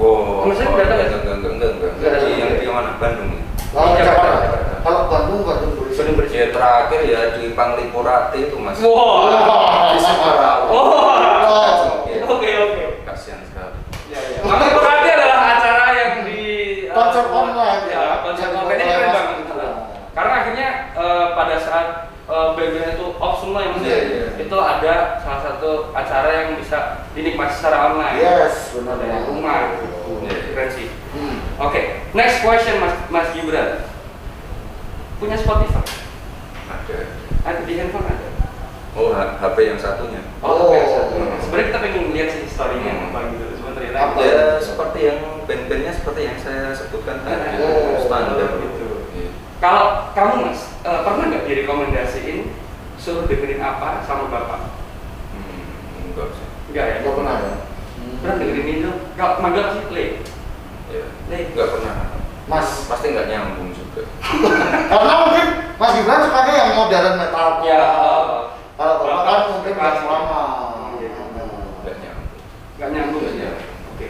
[0.00, 1.08] Wow, Maksudnya oh, datang nggak?
[1.12, 2.12] enggak, enggak, enggak, enggak, enggak.
[2.24, 2.90] Di yang di mana?
[2.96, 3.30] Bandung.
[3.70, 4.56] Oh, Iya, Jakarta.
[4.80, 5.72] Kalau Bandung, Bandung.
[5.92, 6.36] Bandung berisik.
[6.40, 8.80] Ya terakhir ya di Panglipurati itu mas.
[8.80, 9.92] Wah.
[9.92, 10.64] Di Sukarawa.
[10.72, 12.08] Oh.
[12.08, 12.24] Iya.
[12.24, 12.84] Oke, oke.
[13.04, 13.76] Kasihan sekali.
[14.08, 14.40] Ya, ya.
[14.48, 16.40] Berarti adalah acara yang di
[16.88, 17.82] eh, Konser online.
[17.92, 19.12] Ya, konser online keren online.
[19.12, 19.36] banget.
[20.16, 21.86] Karena akhirnya eh, pada saat
[22.30, 24.26] eh, band-band itu off semua yang Iya, iya.
[24.38, 26.78] itu ada salah satu acara yang bisa
[27.12, 28.16] dinikmati secara online.
[28.16, 28.96] Yes, benar.
[28.96, 29.74] Dari rumah.
[30.22, 30.36] Iya.
[30.54, 30.86] Keren sih.
[31.10, 31.36] Hmm.
[31.58, 33.82] Oke, next question Mas Mas Gibran.
[35.18, 35.84] Punya Spotify?
[36.66, 36.98] Ada.
[37.44, 38.28] Ada di handphone ada.
[38.90, 40.18] Oh, HP yang satunya.
[40.42, 40.66] Oh.
[40.66, 41.14] oke, satu.
[41.40, 43.06] Sebenarnya kita pengen lihat sih story-nya Hmm.
[43.10, 43.44] apa gitu.
[43.70, 44.18] Ternyata Apa?
[44.18, 47.58] Ya seperti yang band-bandnya seperti yang saya sebutkan tadi.
[47.62, 48.02] Oh.
[48.02, 48.86] Standar Gitu.
[49.14, 49.30] Iya.
[49.62, 50.69] Kalau kamu mas,
[51.00, 52.38] eh, pernah nggak direkomendasiin
[53.00, 54.76] suruh dengerin apa sama bapak?
[55.32, 56.46] Hmm, enggak sih.
[56.68, 56.96] Enggak ya?
[57.00, 57.54] Nggak pernah ya?
[58.20, 58.90] Pernah dengerin itu?
[59.16, 60.08] Kalau manggil sih play.
[60.92, 61.04] Ya.
[61.24, 61.42] Play.
[61.56, 61.94] Enggak pernah.
[62.44, 64.02] Mas, Pasti enggak nyambung juga.
[64.92, 65.46] karena mungkin
[65.80, 67.48] Mas Gibran sukanya yang modern metal.
[67.64, 67.82] Ya.
[68.76, 70.42] Kalau Bapak kan mungkin yang lama.
[71.00, 71.08] Iya.
[71.16, 72.40] Enggak nyambung.
[72.76, 73.40] Nggak nyambung Nggak ya?
[73.48, 73.68] nyambung.
[73.96, 74.08] Oke.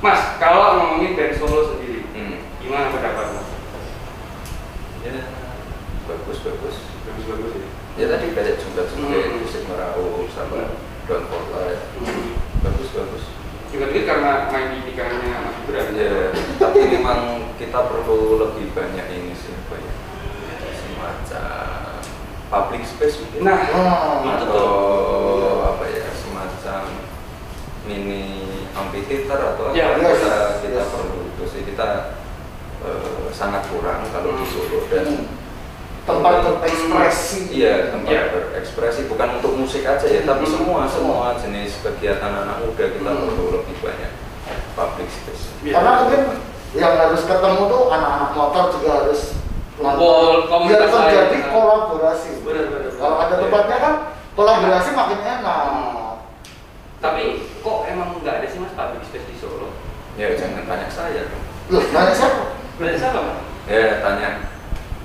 [0.00, 2.40] Mas, kalau ngomongin band solo sendiri, Hmm.
[2.64, 3.48] gimana pendapat mas?
[5.04, 5.16] Ya,
[6.40, 6.76] bagus bagus.
[7.04, 7.68] Bagus-bagus ya.
[7.98, 9.36] Ya tadi kayak juga juga Hmm.
[9.44, 10.72] musik meraul sama
[11.04, 11.84] Don't For Life.
[12.00, 12.28] Hmm.
[12.60, 13.24] Bagus bagus.
[13.70, 15.86] Juga juga karena main di nikahannya Mas Gibran.
[15.94, 16.12] Ya,
[16.58, 17.20] tapi memang
[17.54, 19.94] kita perlu lebih banyak ini sih ya
[20.74, 22.02] semacam
[22.50, 23.40] public space mungkin.
[23.46, 24.26] Nah, Hmm.
[24.26, 25.60] itu atau tuh.
[25.70, 26.82] apa ya semacam
[27.84, 28.22] mini
[28.72, 30.90] amphitheater atau Ya, apa yes, kita kita yes.
[30.90, 31.88] perlu itu sih kita
[32.80, 35.39] eh, sangat kurang kalau di Solo dan Hmm.
[36.08, 37.40] Tempat berekspresi.
[37.52, 38.22] Iya, tempat Iya.
[38.32, 40.54] berekspresi bukan untuk musik aja ya, tapi Hmm.
[40.56, 43.24] semua semua jenis kegiatan anak muda kita Hmm.
[43.28, 44.12] perlu lebih banyak
[44.74, 45.44] public space.
[45.62, 45.72] Iya.
[45.76, 46.22] Karena mungkin
[46.72, 49.20] yang harus ketemu tuh anak-anak motor juga harus
[49.80, 51.48] Kumpul, biar terjadi lain.
[51.48, 52.30] kolaborasi.
[53.00, 53.40] Kalau ada Iya.
[53.40, 53.94] tempatnya kan
[54.36, 55.64] kolaborasi makin enak.
[57.00, 57.22] Tapi
[57.64, 59.72] kok emang nggak ada sih mas public space di Solo?
[60.20, 61.44] Ya jangan tanya saya dong.
[61.72, 62.44] Loh, nanya siapa?
[62.76, 63.38] Berarti siapa mas?
[63.64, 64.28] Ya tanya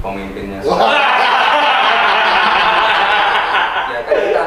[0.05, 0.61] pemimpinnya
[3.89, 4.41] ya kan kita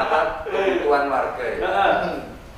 [0.00, 1.68] apa kebutuhan warga ya.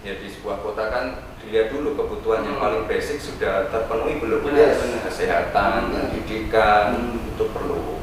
[0.07, 1.05] ya di sebuah kota kan
[1.42, 4.79] dilihat dulu kebutuhan yang paling basic sudah terpenuhi belum yes.
[4.79, 7.35] Iya, kesehatan pendidikan hmm.
[7.35, 7.99] itu perlu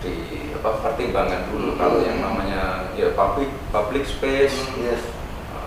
[0.00, 0.14] di
[0.56, 1.80] apa pertimbangan dulu hmm.
[1.80, 5.04] kalau yang namanya ya public public space yes.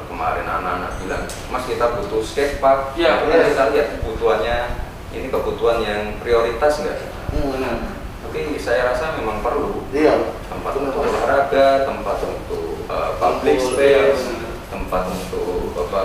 [0.07, 3.43] Kemarin anak-anak bilang mas kita butuh skatepark ya, ya.
[3.51, 4.57] kita lihat kebutuhannya
[5.11, 7.53] ini kebutuhan yang prioritas nggak Hmm.
[7.53, 7.77] Benar.
[8.17, 10.33] tapi saya rasa memang perlu Iya.
[10.45, 14.53] tempat Benar, untuk olahraga tempat untuk uh, public space iya, benar.
[14.67, 16.03] tempat untuk apa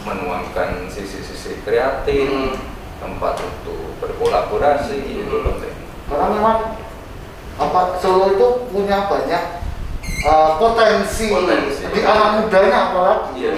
[0.00, 2.54] menuangkan sisi-sisi kreatif Hmm.
[2.98, 5.22] tempat untuk berkolaborasi Hmm.
[5.22, 5.74] itu penting
[6.06, 6.58] Karena memang
[7.56, 9.44] apa Solo itu punya banyak
[10.22, 11.82] uh, potensi, Potensi.
[11.86, 13.54] di anak mudanya apalagi Iya.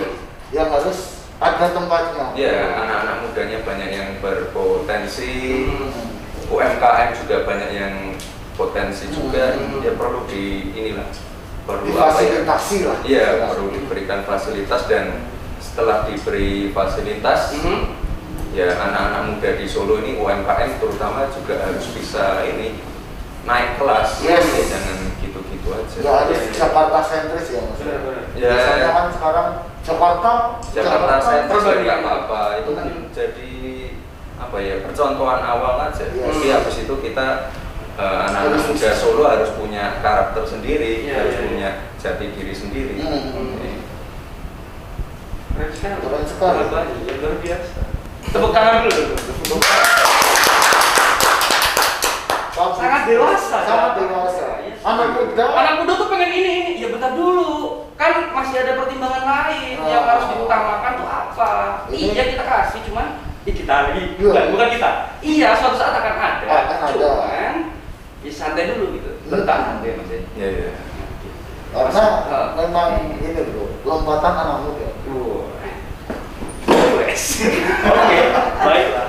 [0.52, 2.26] yang harus ada tempatnya.
[2.36, 6.11] ya anak-anak mudanya banyak yang berpotensi Hmm.
[6.52, 7.94] UMKM juga banyak yang
[8.52, 9.80] potensi juga Hmm.
[9.80, 11.08] ya perlu di inilah
[11.64, 12.98] perlu apa ya Difasilitasi lah.
[13.02, 15.24] Iya, perlu diberikan fasilitas dan
[15.56, 17.96] setelah diberi fasilitas, Mhm.
[18.52, 22.76] ya anak-anak muda di Solo ini UMKM terutama juga harus bisa ini
[23.42, 24.20] naik kelas.
[24.20, 24.44] Yes.
[24.44, 25.96] Ya, jangan gitu-gitu aja.
[25.96, 26.52] Nggak harus iya.
[26.52, 28.20] Jakarta sentris ya benar.
[28.36, 28.48] Ya.
[28.52, 29.48] Biasanya kan sekarang
[29.82, 30.32] Jakarta,
[30.70, 31.82] Jakarta sentris Berbagi.
[31.82, 33.04] nggak apa-apa, itu kan Hmm.
[33.10, 33.50] jadi
[34.52, 36.04] apa ya percontohan awal aja.
[36.12, 36.28] Yes.
[36.28, 37.56] Tapi habis itu kita
[37.96, 38.90] eh, anak-anak muda.
[38.92, 41.48] Solo harus punya karakter sendiri, Iya, harus iya, iya.
[41.48, 43.00] punya jati diri sendiri.
[43.00, 43.56] Hmm.
[43.56, 43.80] Ini.
[45.56, 46.04] Keren sekali.
[46.04, 46.56] Keren sekali.
[46.68, 47.80] Berbagi, ya, luar biasa.
[48.28, 49.02] Tepuk tangan dulu.
[49.16, 49.56] dulu.
[52.52, 52.76] Bagus.
[52.76, 53.58] Sangat dewasa.
[53.64, 54.46] Sangat dewasa.
[54.68, 54.74] Iya.
[54.84, 55.44] Anak muda.
[55.48, 56.72] Anak muda tuh pengen ini ini.
[56.76, 57.88] Ya bentar dulu.
[57.96, 59.88] Kan masih ada pertimbangan lain Ah.
[59.88, 61.52] yang harus diutamakan tuh apa?
[61.88, 64.30] Iya kita kasih cuman Ih, kita lagi Iya.
[64.30, 64.90] bukan, bukan kita.
[65.18, 66.46] Iya, suatu saat akan ada.
[66.46, 66.90] Akan ada.
[66.94, 67.54] Cuman
[68.22, 69.10] ya santai dulu gitu.
[69.10, 69.30] Hmm.
[69.34, 70.10] Bertahan deh Mas.
[70.10, 70.18] ya.
[70.38, 70.70] Ya, ya.
[71.72, 72.46] Karena Ah.
[72.54, 74.88] memang ini bro, lompatan anak muda.
[75.08, 75.50] Wow.
[77.02, 77.24] Wes.
[77.82, 78.18] Oke,
[78.62, 79.06] baiklah.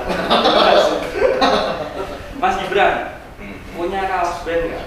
[2.34, 2.94] Mas Gibran,
[3.38, 3.56] Hmm.
[3.72, 4.86] punya kaos band nggak?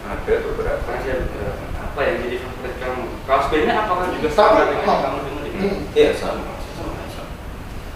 [0.00, 0.88] Ada beberapa.
[0.88, 1.64] Ada beberapa.
[1.76, 3.04] Apa yang jadi favorit kamu?
[3.22, 5.52] Kaos bandnya apakah juga sama dengan yang kamu dengerin?
[5.60, 5.78] Hmm.
[5.92, 6.54] Iya sama.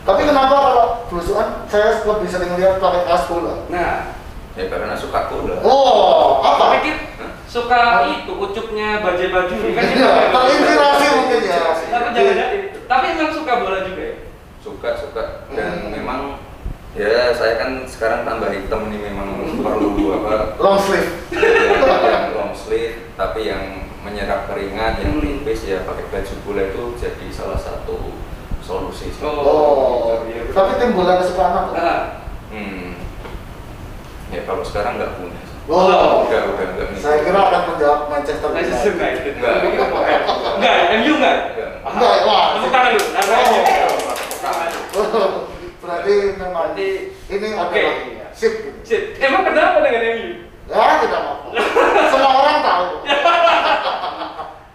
[0.05, 3.65] Tapi kenapa kalau belusuan saya lebih sering lihat pakai kaos bola?
[3.67, 4.13] Nah,
[4.55, 5.59] Ya karena suka bola.
[5.61, 6.79] Oh, apa?
[6.79, 6.95] pikir
[7.45, 11.59] suka itu ucupnya bajai baju kan itu Iya, terinspirasi mungkin ya.
[11.91, 12.59] Tapi jangan jadi.
[12.87, 14.17] Tapi emang suka bola juga ya?
[14.61, 15.91] Suka suka dan Hmm.
[15.91, 16.21] memang
[16.95, 21.11] ya saya kan sekarang tambah hitam nih memang perlu apa Long sleeve.
[21.35, 23.63] yang long sleeve tapi yang
[24.01, 25.43] menyerap keringat yang Hmm.
[25.43, 27.64] tipis ya pakai baju bola itu jadi salah satu
[28.65, 29.13] solusi.
[29.13, 29.21] sih.
[29.21, 30.57] Oh, iya, betul.
[30.57, 31.71] tapi tim bola kesukaan apa?
[31.73, 32.01] Nah,
[32.49, 32.95] Hmm.
[34.31, 35.43] Ya kalau sekarang nggak punya.
[35.65, 39.33] Oh, Udah udah nggak saya kira akan menjawab Manchester Manchester United.
[39.33, 39.33] United.
[39.41, 39.57] Enggak.
[40.55, 41.39] Enggak, MU enggak?
[41.51, 41.71] Enggak.
[41.89, 42.45] Enggak, wah.
[42.53, 43.07] Tepuk tangan dulu.
[43.11, 44.85] Tepuk tangan dulu.
[44.95, 45.31] Oh.
[45.81, 46.89] Berarti memang Berarti
[47.29, 47.81] ini Oke.
[47.81, 47.97] adalah
[48.33, 48.53] sip.
[48.85, 50.31] Shit, emang kenapa dengan MU?
[50.65, 51.33] Ya tidak apa.
[52.13, 52.85] Semua orang tahu.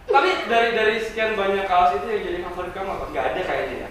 [0.10, 3.06] Tapi dari dari sekian banyak kaos itu yang jadi favorit kamu apa?
[3.08, 3.90] Enggak ada kayaknya ya?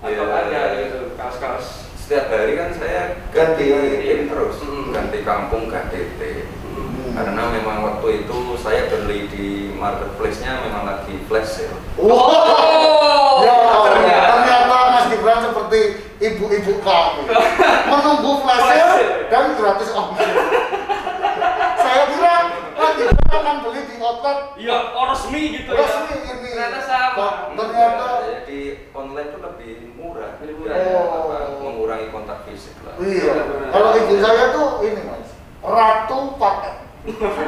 [0.00, 0.36] Atau Ya.
[0.38, 3.64] ada gitu kaos-kaos Setiap hari kan saya ganti
[3.98, 4.92] tim terus, Hmm.
[4.92, 6.44] ganti kampung, ganti tim.
[6.66, 7.12] Hmm.
[7.14, 11.80] Karena memang waktu itu saya beli di marketplace-nya memang lagi flash sale.
[11.96, 13.56] Oh, Ya,
[13.88, 14.28] ternyata.
[14.36, 15.80] ternyata Mas Gibran seperti
[16.20, 17.24] ibu-ibu kami
[17.90, 19.04] menunggu flash sale.
[19.26, 20.28] dan gratis ongkir.
[22.84, 25.80] Mas Gibran akan beli di outlet Iya, oh resmi gitu ya.
[25.80, 26.32] resmi ini.
[26.44, 27.28] Ternyata sama.
[27.50, 28.60] Ternyata Jadi
[28.92, 30.76] online itu lebih murah, Lebih murah.
[30.76, 31.58] Ya, Oh.
[31.58, 32.94] mengurangi kontak fisik lah.
[32.96, 33.32] Iya.
[33.70, 36.74] Kalau ibu saya tuh ini mas, ratu paket.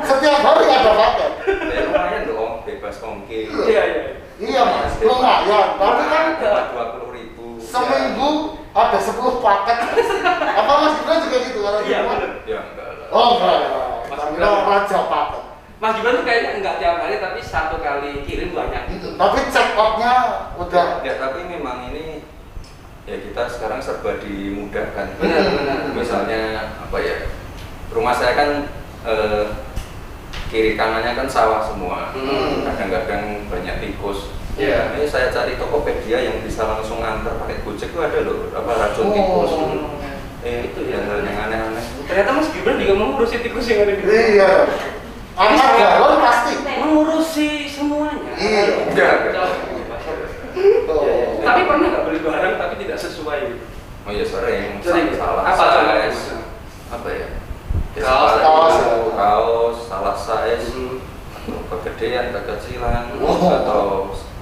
[0.03, 1.31] Setiap hari ada paket.
[1.46, 3.46] Ya lumayan dong, bebas ongkir.
[3.46, 4.03] Iya, iya.
[4.37, 5.68] Iya mas, lumayan.
[5.77, 7.46] Tapi kan dua puluh ribu.
[7.59, 8.31] seminggu
[8.70, 9.77] ada 10 paket.
[10.57, 12.16] Apa mas Gibran juga gitu kalau di Iya, rumah?
[12.16, 12.31] bener.
[12.44, 13.09] Ya enggak lah.
[13.09, 13.59] Oh enggak.
[14.07, 14.51] Mas Saya Gibran.
[14.51, 15.42] kira raja paket.
[15.77, 19.06] Mas Gibran tuh kayaknya enggak tiap hari tapi satu kali kirim banyak gitu.
[19.16, 20.14] Tapi check outnya
[20.57, 21.00] udah.
[21.00, 22.20] Ya tapi memang ini
[23.05, 25.16] ya kita sekarang serba dimudahkan.
[25.16, 25.79] Benar, benar.
[25.92, 26.42] Misalnya
[26.81, 27.16] apa ya?
[27.88, 28.50] Rumah saya kan
[29.05, 29.44] eh,
[30.46, 32.12] kiri kanannya kan sawah semua.
[32.12, 32.62] Hmm.
[32.62, 34.31] Kadang-kadang banyak tikus.
[34.57, 34.96] Iya.
[34.96, 39.12] Ini saya cari Tokopedia yang bisa langsung nganter pakai Gojek itu ada loh, apa racun
[39.12, 39.52] tikus.
[39.52, 40.00] Oh.
[40.40, 41.02] Eh, Itu ya.
[41.02, 41.85] hal yang aneh-aneh.
[42.07, 44.50] Ternyata Mas Gibran juga mengurusi tikus yang ada di Iya.
[45.37, 46.55] Anak galon pasti.
[46.64, 47.65] mengurusi.
[48.46, 48.64] Iya.
[48.87, 49.14] Enggak.
[50.56, 51.18] Iya.
[51.42, 53.40] Tapi pernah nggak beli barang tapi tidak sesuai?
[54.06, 55.11] Oh iya sering, Sering.
[55.12, 55.74] salah Apa size.
[55.74, 56.11] contohnya?
[56.88, 57.26] Apa ya?
[57.92, 58.76] Ya, Kaos, kaos.
[59.12, 61.02] kaos, salah size, Hmm.
[61.35, 63.50] atau kegedean, kekecilan, Oh.
[63.50, 63.85] atau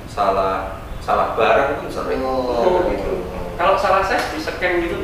[0.04, 2.84] salah salah barang itu sering Oh.
[2.86, 4.96] gitu Kalau salah saya di scan gitu?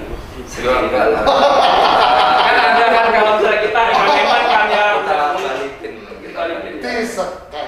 [0.59, 1.23] Ya, enggak lah.
[1.23, 5.23] kan ada kan kalau misalnya kita hemat-hemat kan ya kita udah.
[5.39, 6.73] balikin Kita balikin.
[6.83, 7.65] Disekan.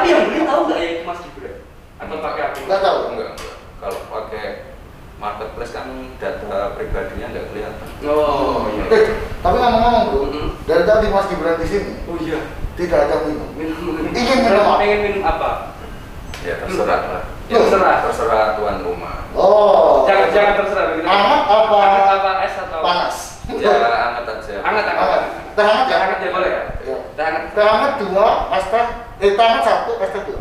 [0.00, 1.56] Tapi yang beli tahu nggak ya itu Mas Gibran?
[2.00, 2.56] Atau pakai apa?
[2.58, 2.98] Nggak tahu.
[3.12, 4.44] enggak enggak kalau pakai
[5.16, 5.86] marketplace kan
[6.16, 8.84] data pribadinya nggak kelihatan Oh iya.
[8.88, 9.02] Eh,
[9.38, 10.48] tapi ngomong-ngomong bro, Mhm.
[10.64, 12.40] dari tadi Mas Gibran di sini Oh iya.
[12.72, 13.48] tidak ada minum.
[13.52, 14.08] Minum.
[14.10, 14.80] Ingin minum apa?
[14.80, 15.50] Pengen minum apa?
[16.40, 17.96] ya terserah lah Ya, terserah.
[18.00, 20.08] terserah tuan rumah Oh.
[20.08, 21.04] Jangan jangan terserah begitu.
[21.04, 21.76] Hangat apa?
[21.76, 23.16] Hangat apa es atau Panas.
[23.52, 25.04] ya anget aja Hangat hangat.
[25.04, 25.22] Hangat.
[25.52, 26.00] Teh hangat Teh ya?
[26.00, 26.62] hangat ya boleh ya?
[26.80, 26.96] Iya.
[27.12, 27.42] Teh hangat.
[27.52, 28.49] Teh hangat dua, teh,
[29.20, 30.40] eh teh hangat satu, es teh dua.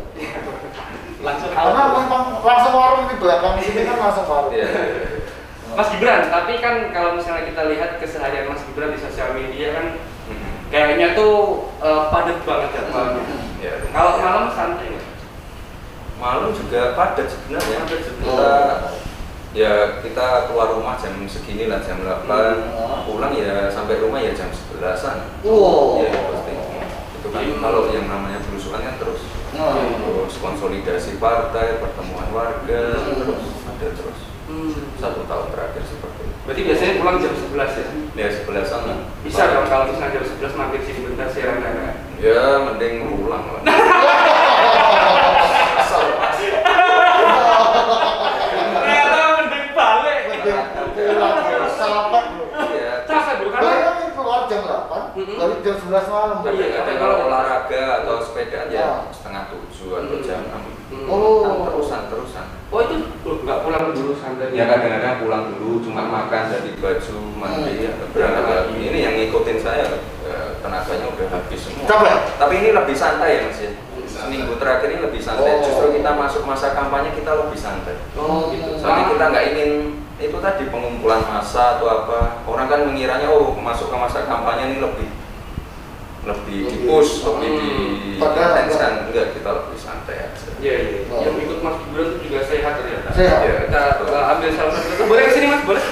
[1.19, 4.53] Langsung Karena memang langsung warung di belakang sini kan langsung warung.
[4.53, 4.67] ya
[5.69, 9.85] Mas Gibran, tapi kan kalau misalnya kita lihat keseharian Mas Gibran di sosial media kan
[10.67, 11.33] kayaknya tuh
[11.77, 13.21] eh, padat banget jadwalnya.
[13.59, 15.07] ya Kalau malam santai nggak?
[16.15, 18.95] malam juga padat sebenarnya Padat kita Oh.
[19.49, 23.01] ya kita keluar rumah jam segini lah jam 8 Hmm.
[23.03, 25.99] pulang ya sampai rumah ya jam 11an Oh.
[25.99, 26.11] ya
[27.29, 27.59] kan Hmm.
[27.59, 29.73] kalau yang namanya belusukan kan terus Nah.
[29.97, 33.17] terus konsolidasi partai pertemuan warga Hmm.
[33.19, 34.19] terus ada terus
[34.95, 37.85] satu tahun terakhir seperti itu Berarti biasanya pulang jam 11 ya?
[38.15, 41.95] ya sebelasan lah Bisa dong kalau misalnya jam 11 mampir sini bentar siaran kan?
[42.17, 43.61] ya mending pulang lah
[48.75, 50.21] Ternyata mending balik.
[50.91, 51.37] Pulang
[51.71, 52.45] sampai bro.
[52.73, 54.61] ya Capek bro, karena Bayangin keluar jam
[55.39, 56.37] 8, balik jam 11 malam.
[56.43, 58.99] tapi Iya, kalau olahraga atau sepedaan ya Ah.
[59.09, 60.25] setengah tujuh atau Hmm.
[60.25, 60.63] jam enam
[61.05, 61.45] Oh.
[61.45, 64.49] Kan terusan terusan Oh itu oh, nggak pulang dulu santai?
[64.51, 67.83] ya kadang-kadang pulang dulu cuma makan ganti baju mandi Hmm.
[67.85, 69.85] ya, berangkat lagi ini yang ngikutin saya
[70.25, 72.13] eh, tenaganya udah habis semua Capek?
[72.35, 73.71] tapi ini lebih santai ya mas ya
[74.09, 75.61] seminggu terakhir ini lebih santai Oh.
[75.61, 78.73] justru kita masuk masa kampanye kita lebih santai Oh gitu.
[78.75, 79.69] soalnya kita nggak ingin
[80.19, 84.77] itu tadi pengumpulan massa atau apa orang kan mengiranya oh masuk ke masa kampanye ini
[84.79, 85.07] lebih
[86.19, 87.69] lebih di push lebih di
[88.19, 88.27] Hmm.
[88.27, 90.99] Padahal intenskan enggak kita lebih santai aja Iya iya.
[91.07, 91.23] Oh.
[91.23, 93.07] Yang ikut Mas Gibran itu juga sehat ternyata.
[93.15, 93.39] Sehat.
[93.47, 95.07] Ya, kita uh, ambil salah satu.
[95.07, 95.61] Boleh ke sini Mas?
[95.63, 95.83] Boleh?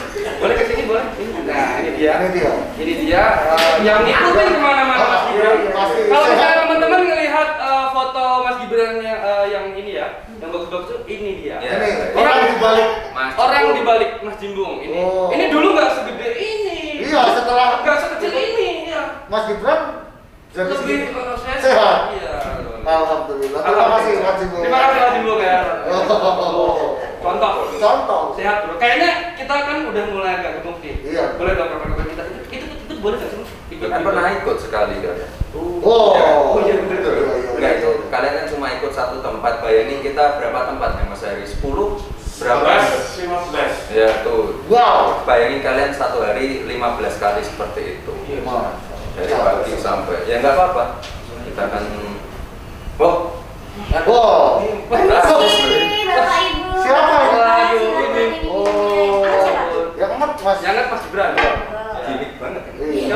[0.43, 1.03] Boleh ke sini boleh?
[1.15, 1.39] Ini.
[1.47, 2.13] Nah ini dia.
[2.19, 2.51] Ini dia.
[2.75, 5.55] Ini dia uh, yang ngikutin ke mana-mana Mas Gibran.
[5.55, 5.71] Iya.
[6.11, 10.07] Kalau misalnya teman-teman ngelihat uh, foto Mas Gibran yang, uh, yang ini ya,
[10.43, 11.55] yang bagus-bagus itu ini dia.
[11.63, 11.71] Ya.
[11.79, 12.05] Ini Iya.
[12.19, 12.89] orang di balik.
[13.15, 13.77] Mas Orang Jimbung.
[13.79, 14.99] di balik Mas Jimbung ini.
[14.99, 15.31] Oh.
[15.31, 16.75] Ini dulu nggak segede ini.
[17.07, 19.23] Iya, setelah nggak sekecil ini ya.
[19.31, 20.06] Mas Gibran
[20.57, 21.59] jadi Lebih sehat.
[21.61, 21.99] Sehat.
[22.17, 22.35] Iya.
[22.81, 23.61] Alhamdulillah.
[23.61, 24.61] Terima kasih Mas Jimbung.
[24.65, 25.59] Terima kasih Mas Jimbung ya.
[25.85, 26.97] Oh.
[27.21, 27.51] Contoh.
[27.77, 28.21] Contoh.
[28.33, 28.73] Sehat bro.
[28.81, 30.95] Kayaknya kita kan udah mulai agak gemuk nih.
[31.05, 31.23] Iya.
[31.37, 33.45] Boleh dong kapan-kapan kita itu itu, itu, boleh nggak sih?
[33.77, 35.17] Ikut kan pernah ikut sekali kan
[35.57, 36.13] Oh.
[36.13, 37.01] Oh, iya, bener.
[37.01, 37.79] Iya, iya, Enggak iya.
[37.81, 41.65] itu kalian kan cuma ikut satu tempat bayangin kita berapa tempat ya Mas Heri 10
[42.37, 42.69] berapa
[43.17, 43.89] 15.
[43.89, 45.25] ya tuh Wow.
[45.25, 48.41] bayangin kalian satu hari 15 kali seperti itu Iya.
[48.45, 48.96] Mas.
[49.17, 50.83] Dari pagi sampai ya nggak apa-apa
[51.49, 51.83] kita kan
[53.01, 53.37] oh
[53.77, 54.57] Wow.
[54.89, 55.61] Bapak Ibu.
[56.81, 57.37] Siapa ini?
[57.37, 58.25] Waduh, ini.
[58.49, 59.21] Oh.
[59.93, 60.57] Yang emat Mas.
[60.65, 61.31] Jangan Mas Gibran.
[62.37, 63.15] banget Iya.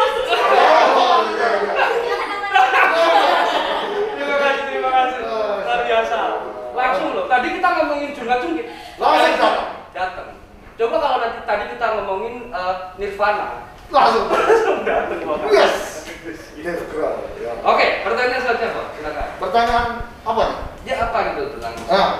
[0.00, 0.24] Masuk
[1.00, 1.72] Oh, iya, iya.
[4.16, 5.20] Terima kasih, terima kasih.
[5.20, 6.18] Luar biasa.
[6.72, 7.24] Langsung loh.
[7.28, 8.66] Tadi kita ngomongin Junga Cungkit.
[8.96, 9.68] Langsung datang.
[9.92, 10.28] Datang.
[10.80, 11.19] Coba kalau
[11.50, 14.30] tadi kita ngomongin eh, Nirvana, Langsung.
[14.30, 15.50] langsung datang Bapak.
[15.50, 16.06] Yes.
[16.60, 17.16] Keren.
[17.40, 17.52] Ya.
[17.64, 18.86] Oke, pertanyaan selanjutnya Pak.
[18.94, 19.26] Silakan.
[19.40, 19.86] Pertanyaan
[20.22, 20.58] apa nih?
[20.86, 22.10] Ya apa gitu tentang Ah.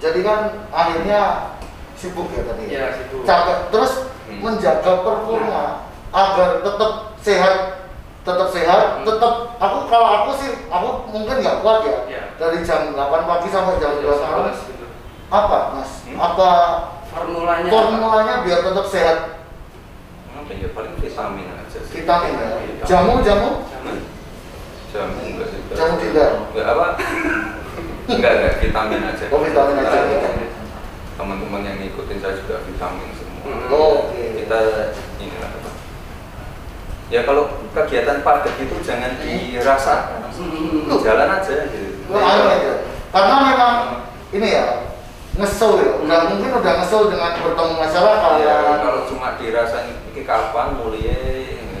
[0.00, 0.40] Jadi kan
[0.72, 1.20] akhirnya
[1.94, 2.64] sibuk ya tadi.
[2.66, 3.22] Iya, sibuk.
[3.22, 3.92] Capek terus
[4.26, 4.42] Hmm.
[4.42, 7.56] menjaga performa agar tetap sehat,
[8.26, 9.04] tetap sehat, Hmm.
[9.06, 11.96] tetap aku kalau aku sih aku mungkin nggak kuat ya.
[12.10, 12.22] Iya.
[12.40, 14.50] Dari jam 8 pagi sampai jam 12 malam.
[14.50, 14.86] gitu.
[15.30, 16.02] Apa, Mas?
[16.08, 16.18] Hmm.
[16.18, 16.48] Apa
[17.16, 17.70] Formulanya.
[17.70, 19.18] formulanya biar tetap sehat?
[20.36, 22.48] apa ya paling vitamin aja sih Vitamin ya.
[22.84, 23.96] Jamu, jamu, Jangan.
[24.92, 26.30] jamu enggak sih jamu tidak.
[26.52, 26.86] enggak apa
[28.12, 29.98] enggak enggak vitamin aja Oh, vitamin aja.
[29.98, 30.46] Nah,
[31.16, 33.70] teman-teman yang ngikutin saya juga vitamin semua Hmm.
[33.70, 34.42] Oh, Oke.
[34.42, 34.58] kita
[35.16, 35.70] inilah apa
[37.06, 40.90] ya kalau kegiatan padat itu jangan dirasakan Hmm.
[40.98, 42.72] jalan aja gitu Wah, aneh aja.
[43.08, 43.74] Karena memang
[44.30, 44.66] ini ya
[45.36, 45.90] ngesel ya.
[46.00, 48.32] Udah mungkin udah ngesel dengan bertemu masyarakat.
[48.40, 51.20] ya kalau cuma dirasain ini kapan mulia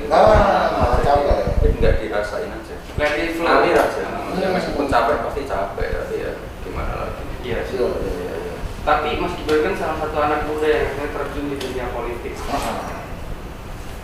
[0.06, 1.56] Ah, malah capek.
[1.58, 2.74] Tapi nggak dirasain aja
[3.18, 3.44] it flow.
[3.44, 4.38] ngalir aja Hmm.
[4.38, 6.30] ya, meskipun capek pasti capek tapi ya
[6.62, 7.78] gimana lagi Iya sih.
[7.78, 7.88] Iya.
[7.90, 8.54] Iya, iya.
[8.82, 12.34] Tapi Mas Gibran kan salah satu anak muda yang akhirnya terjun di dunia politik.
[12.46, 13.02] Ah.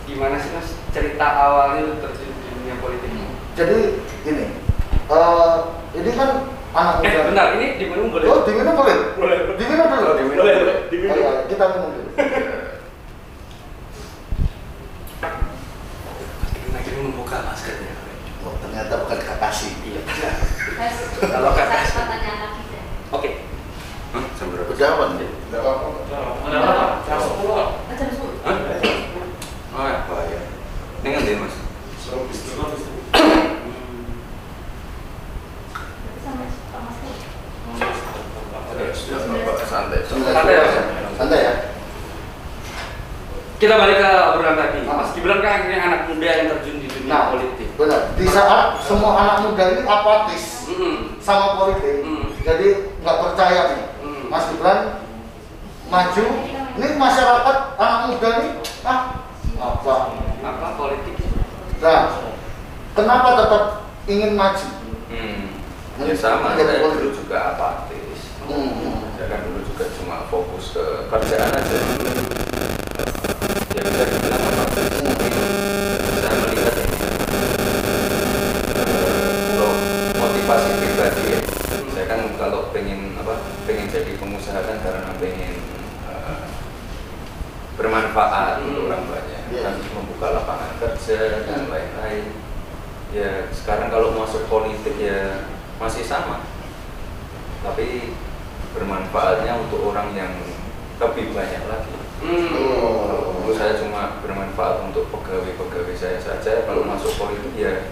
[0.03, 3.09] Gimana sih Mas cerita awalnya lu terjun di dunia politik?
[3.53, 3.77] Jadi
[4.23, 4.45] gini.
[5.03, 5.55] eh
[5.93, 6.29] ini kan
[6.73, 7.21] anak Eh, muda.
[7.29, 8.25] bentar, ini diminum boleh?
[8.25, 8.95] Oh, diminum boleh?
[9.13, 9.37] Boleh.
[9.55, 10.11] Diminum dulu.
[10.17, 10.41] Diminum.
[10.41, 10.75] Boleh, boleh.
[10.89, 11.13] Diminum.
[11.15, 12.09] Ayo, kita minum dulu.
[16.73, 17.93] Ini membuka maskernya.
[18.43, 19.69] Oh, ternyata bukan kakasi.
[19.83, 20.01] Iya.
[21.21, 21.87] Kalau katanya
[22.33, 22.79] anak kita.
[23.11, 23.29] Oke.
[24.13, 24.69] Hah, jam berapa?
[24.69, 25.29] Udah apa nih?
[25.49, 25.87] Ada apa?
[27.05, 27.49] Jam 10.
[27.49, 28.33] Oh, jam 10.
[28.43, 28.57] Hah?
[29.73, 30.39] Oh ya, bahaya.
[31.01, 31.55] Ini ngendi mas?
[31.97, 32.83] Sama Pak Mas.
[38.73, 39.65] Ya sudah, bapak
[40.33, 40.55] santai.
[40.57, 40.65] Ya?
[41.15, 41.53] Santai ya.
[43.61, 44.79] Kita balik ke obrolan tadi.
[44.83, 44.95] Ah.
[44.99, 47.67] Mas Gibran kan akhirnya anak muda yang terjun di dunia Nah, politik.
[47.79, 48.01] benar.
[48.19, 51.15] Di saat semua anak muda ini apatis Mm-mm.
[51.19, 52.31] sama politik, Hmm.
[52.43, 52.67] jadi
[52.99, 53.85] nggak percaya nih.
[54.03, 54.23] Hmm.
[54.27, 54.79] Mas Gibran
[55.87, 56.25] maju,
[56.75, 58.51] ini masyarakat anak muda nih,
[58.83, 58.99] ah
[59.59, 59.95] apa?
[60.43, 61.15] Apa politik?
[61.79, 62.03] Nah,
[62.95, 63.63] kenapa tetap
[64.07, 64.67] ingin maju?
[65.07, 65.43] Hmm.
[66.03, 68.19] Ya sama, saya dulu juga apatis.
[68.43, 69.02] Hmm.
[69.23, 71.79] Kan dulu juga cuma fokus ke kerjaan aja.
[73.73, 74.93] Ya bisa dibilang apatis.
[74.93, 76.97] Dan saya melihat ini
[78.69, 79.73] eh, loh,
[80.15, 81.39] motivasi pribadi ya.
[81.93, 83.33] Saya kan kalau pengen apa,
[83.65, 85.53] pengen jadi pengusaha kan karena pengen
[86.05, 86.45] eh,
[87.73, 88.69] bermanfaat Hmm.
[88.69, 89.61] untuk orang banyak, Iya.
[89.65, 92.25] kan membuka lapangan kerja dan lain-lain.
[93.09, 95.45] Ya sekarang kalau masuk politik ya
[95.77, 96.41] masih sama,
[97.61, 98.12] tapi
[98.93, 100.29] bermanfaatnya untuk orang yang
[101.01, 101.93] lebih banyak lagi.
[102.21, 102.53] Hmm.
[102.53, 103.49] Oh.
[103.57, 106.61] Saya cuma bermanfaat untuk pegawai-pegawai saya saja.
[106.69, 107.89] Kalau masuk politik ya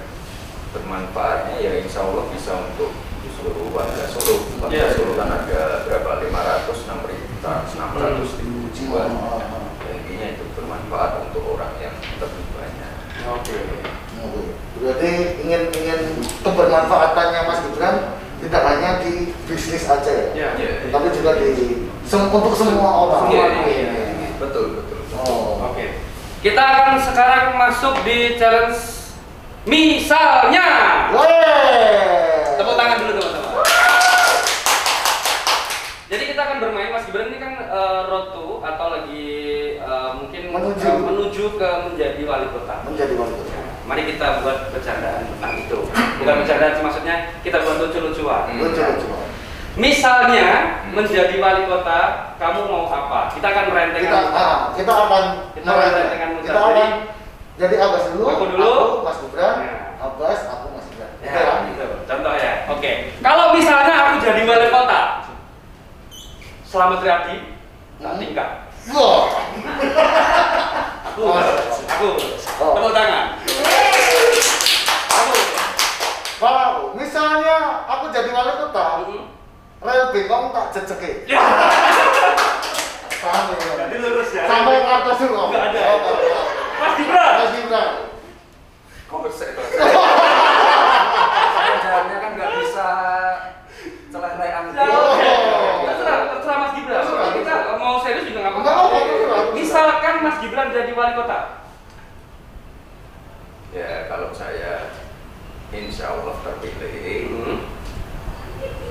[0.78, 2.94] bermanfaatnya ya insya Allah bisa untuk
[3.34, 4.46] seluruh warga Solo.
[4.62, 4.94] Warga Iya.
[4.94, 9.02] Solo kan ada berapa 500, 600, 600 ribu jiwa.
[9.82, 12.94] Ya, intinya itu bermanfaat untuk orang yang lebih banyak.
[13.26, 13.58] Oke.
[14.22, 16.00] Oh, Berarti ingin ingin
[16.46, 20.50] kebermanfaatannya Mas Gibran tidak hanya di bisnis aja ya, Ya.
[20.56, 20.72] Ya.
[20.88, 21.52] tapi juga di
[22.02, 23.24] sem- untuk semua orang.
[23.28, 24.30] Iya, Iya, iya.
[24.38, 25.00] Betul, betul.
[25.14, 25.60] Oh.
[25.68, 26.00] Oke.
[26.40, 28.80] Kita akan sekarang masuk di challenge
[29.64, 30.66] misalnya.
[31.14, 32.58] Weh.
[32.58, 33.66] Tepuk tangan dulu teman-teman.
[36.08, 39.28] Jadi kita akan bermain Mas Gibran ini kan eh, road to atau lagi
[39.78, 40.84] eh, mungkin Menuju.
[40.84, 42.76] eh, menuju ke menjadi wali kota.
[42.84, 43.60] Menjadi wali kota.
[43.82, 45.80] Mari kita buat bercandaan tentang itu.
[46.20, 48.44] Bukan bercandaan sih maksudnya kita buat lucu-lucuan.
[48.50, 48.60] Hmm.
[48.60, 49.08] Lucu lucu.
[49.72, 50.48] Misalnya
[50.84, 51.00] Hmm.
[51.00, 52.00] menjadi wali kota,
[52.36, 53.32] kamu mau apa?
[53.32, 54.04] Kita akan merenteng.
[54.04, 55.24] Kita ah, kita akan
[55.56, 56.92] Kita merentengkan kita akan
[57.56, 58.74] jadi Abbas dulu, Aku dulu.
[59.06, 59.76] Mas Gibran, Ya.
[59.96, 61.12] Abbas, aku Mas Gibran.
[61.24, 61.54] Ya, Oke, ya?
[61.72, 61.86] gitu.
[62.04, 62.54] Contoh ya.
[62.68, 62.92] Oke.
[63.24, 65.02] Kalau misalnya aku jadi wali kota,
[66.68, 67.38] Selamat Riyadi,
[68.00, 68.96] tak Hmm.
[68.96, 69.28] Wah.
[71.12, 71.22] Aku,
[71.86, 72.08] aku,
[72.60, 72.74] Oh.
[72.76, 73.26] tepuk tangan.
[75.12, 75.38] Aku.
[76.40, 79.31] Kalau misalnya aku jadi wali kota, Hmm.
[79.82, 81.12] Rel bengkong tak jejeki.
[81.28, 81.42] Ya.
[83.18, 83.58] Paham ya?
[83.80, 84.44] Jadi lurus ya.
[84.46, 85.50] Sampai Kartosuro.
[85.50, 85.82] Nggak ada.
[85.84, 86.40] Oh, nggak ada.
[86.80, 87.32] Mas Gibran.
[87.36, 87.90] Mas Gibran.
[89.06, 89.52] Kok saya
[91.62, 92.88] Kerjaannya kan nggak bisa
[94.10, 94.64] celelean.
[94.72, 95.14] Ya, Oh.
[95.84, 96.96] Terserah, terserah Mas Gibran.
[96.98, 97.78] Terserah, Kita terserah.
[97.78, 99.00] mau serius juga nggak apa-apa.
[99.54, 101.40] Misalkan Mas Gibran jadi wali kota,
[103.72, 104.92] Ya kalau saya
[105.72, 107.58] insya Allah terpilih, Hmm.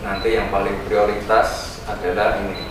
[0.01, 2.71] Nanti yang paling prioritas adalah ini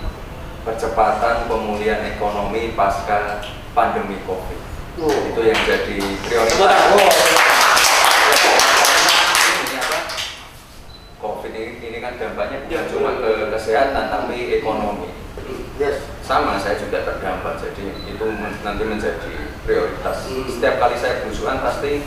[0.66, 3.42] percepatan pemulihan ekonomi pasca
[3.74, 4.60] pandemi COVID.
[5.00, 5.32] Oh.
[5.32, 6.60] Itu yang jadi prioritas.
[6.60, 7.12] Oh.
[9.64, 10.00] Ini apa?
[11.20, 15.10] COVID ini, ini kan dampaknya bukan Ya, cuma ke kesehatan tapi ekonomi.
[15.80, 16.04] Yes.
[16.22, 19.34] Sama saya juga terdampak jadi itu men- nanti menjadi
[19.66, 20.30] prioritas.
[20.30, 20.46] Hmm.
[20.46, 22.06] Setiap kali saya berusuhan pasti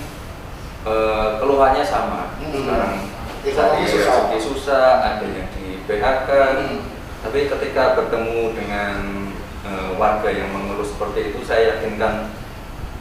[0.87, 2.37] eh, keluhannya sama.
[2.39, 2.53] Hmm.
[2.55, 2.95] Sekarang
[3.43, 4.15] Ekonomi tadi susah.
[4.15, 6.29] rezeki susah, ada yang di PHK.
[6.31, 6.79] Hmm.
[7.23, 8.95] Tapi ketika bertemu dengan
[9.63, 12.31] eh, warga yang mengeluh seperti itu, saya yakinkan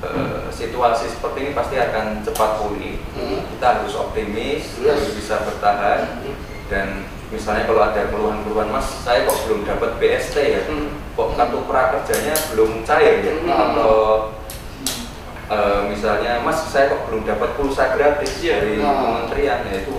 [0.01, 2.97] eh, situasi seperti ini pasti akan cepat pulih.
[3.13, 3.45] Hmm.
[3.53, 4.97] Kita harus optimis, Yes.
[4.97, 6.25] harus bisa bertahan
[6.69, 10.89] dan misalnya kalau ada keluhan-keluhan mas, saya kok belum dapat BST ya, Hmm.
[11.13, 13.49] kok kartu prakerjanya belum cair ya, Hmm.
[13.49, 13.93] atau
[15.47, 18.57] eh, misalnya mas saya kok belum dapat pulsa gratis Iya.
[18.57, 18.95] dari Nah.
[18.97, 19.97] kementerian ya itu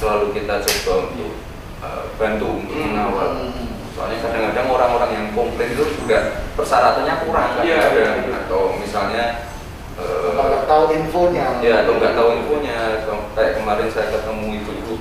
[0.00, 1.32] selalu kita coba untuk
[1.80, 2.88] eh, bantu untuk Hmm.
[2.90, 3.28] mengawal.
[3.36, 3.68] Hmm.
[3.90, 6.18] Soalnya kadang-kadang orang-orang yang komplain itu juga
[6.54, 8.36] persyaratannya kurang Iya, kadang-kadang iya.
[8.40, 9.24] atau misalnya
[9.94, 11.46] eh, Nggak tahu infonya.
[11.60, 14.94] ya atau nggak tahu infonya Ke- kayak kemarin saya ketemu ibu-ibu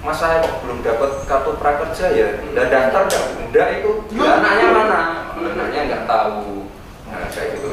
[0.00, 3.90] mas saya kok belum dapat kartu prakerja ya dan daftar nggak enggak itu.
[4.16, 5.00] Ya, anaknya mana
[5.36, 6.64] anaknya nggak tahu
[7.04, 7.68] nah kayak gitu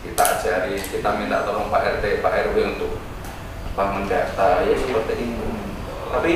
[0.00, 2.96] kita ajari kita minta tolong Pak RT Pak RW untuk
[3.76, 5.48] apa mendata ya seperti itu.
[6.08, 6.32] Tapi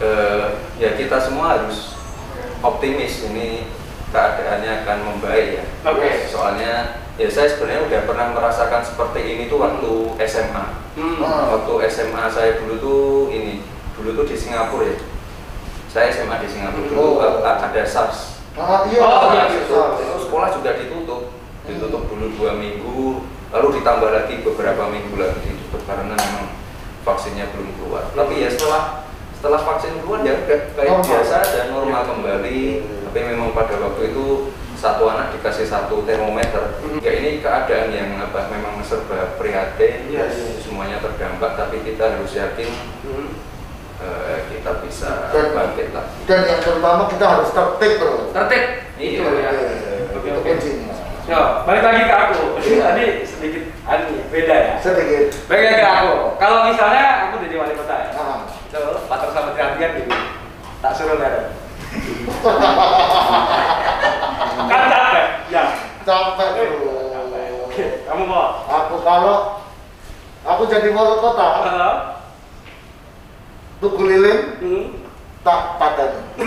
[0.00, 0.46] eh,
[0.80, 2.00] ya kita semua harus
[2.64, 3.68] optimis ini
[4.08, 5.64] keadaannya akan membaik ya.
[5.84, 6.28] Oke.
[6.28, 9.92] soalnya ya saya sebenarnya udah pernah merasakan seperti ini tuh waktu
[10.24, 11.24] SMA Hmm.
[11.24, 13.64] Waktu SMA saya dulu tuh ini
[13.96, 14.96] dulu tuh di Singapura ya.
[15.88, 17.40] Saya SMA di Singapura dulu Oh.
[17.40, 19.00] ada SARS Ah, iya.
[19.00, 21.32] Oh, iya, itu, itu sekolah juga ditutup.
[21.64, 26.46] Ditutup dulu dua minggu lalu ditambah lagi beberapa minggu lagi karena memang
[27.02, 31.04] vaksinnya belum keluar tapi ya setelah setelah vaksin keluar ya udah kayak Normal.
[31.04, 32.60] biasa dan normal kembali
[33.04, 34.26] tapi memang pada waktu itu
[34.72, 36.98] satu anak dikasih satu termometer Hmm.
[36.98, 40.58] ya ini keadaan yang apa memang serba prihatin Yes.
[40.58, 42.70] semuanya terdampak tapi kita harus yakin
[43.02, 43.30] Hmm.
[43.98, 48.30] eh, kita bisa Dan- bangkit lah Dan yang terutama kita harus tertib bro.
[48.32, 48.64] Tertib.
[48.96, 49.18] Iya.
[49.18, 49.50] Itu ya.
[50.12, 50.50] Oke Itu oke.
[50.50, 50.94] kuncinya.
[51.22, 52.42] Yo, balik lagi ke aku.
[52.58, 53.04] Tadi
[54.00, 54.72] ya, beda ya.
[54.80, 55.24] Sedikit.
[55.50, 56.12] Lagi ke aku.
[56.40, 58.06] Kalau misalnya aku jadi wali kota ya.
[58.16, 58.38] Ah.
[58.68, 58.80] Itu
[59.10, 60.12] pacar sama gantian gitu.
[60.80, 61.52] Tak suruh leren.
[64.70, 65.26] kan capek.
[65.52, 65.62] Ya.
[66.02, 66.66] Capek bro.
[67.68, 68.68] Oke, kamu mau?
[68.68, 69.64] Aku kalau
[70.44, 71.90] aku jadi wali kota, Halo.
[73.80, 74.84] tuku lilin Hmm.
[75.40, 76.10] tak paten.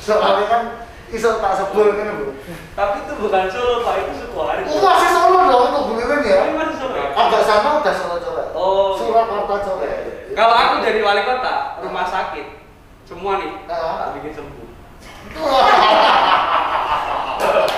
[0.00, 0.62] Soalnya kan
[1.10, 2.30] iso tak sebel kan bro.
[2.72, 3.94] Tapi itu bukan Solo, Pak.
[4.00, 4.66] Itu Sukoharjo.
[4.66, 6.40] Oh, masih solo dong tuku lilin ya.
[6.54, 6.94] Masih Solo.
[6.94, 7.06] ya?
[7.12, 8.48] Agak sana udah solo coret.
[8.54, 8.94] Oh.
[8.94, 9.98] Surakarta coret.
[10.30, 12.46] Kalau aku jadi wali kota, rumah sakit,
[13.02, 14.06] semua nih, Ah.
[14.06, 14.66] tak bikin sembuh.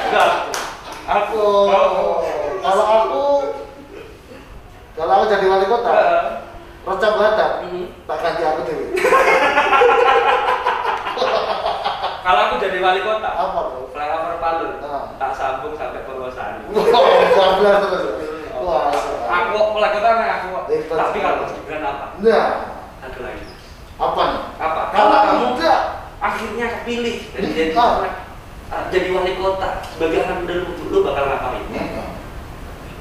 [0.03, 0.31] Enggak.
[1.03, 1.43] Aku.
[1.67, 2.21] Oh,
[2.61, 3.23] kalau aku
[4.93, 6.23] kalau aku jadi wali kota, Eh,
[6.85, 7.85] rocak badak, mhm.
[8.05, 8.43] tak ganti
[12.53, 13.89] aku jadi wali kota, Apa bro?
[13.89, 15.17] flyover Palu, Ah.
[15.17, 16.69] tak sambung sampai Purwosari.
[16.69, 18.05] Wow, bablas terus.
[18.55, 18.93] Wah,
[19.25, 20.49] Aku wali kota nih aku.
[20.87, 22.07] Tapi kalau Mas Gibran apa?
[22.21, 22.49] Nah,
[23.01, 23.45] Ada lagi.
[23.97, 24.43] apa nih?
[24.59, 24.83] Apa?
[24.91, 25.81] Kalau kamu enggak,
[26.19, 27.93] akhirnya kepilih dan jadi Ah.
[28.69, 31.65] ah, jadi wali kota, sebagai anak muda lu, lu bakal ngapain?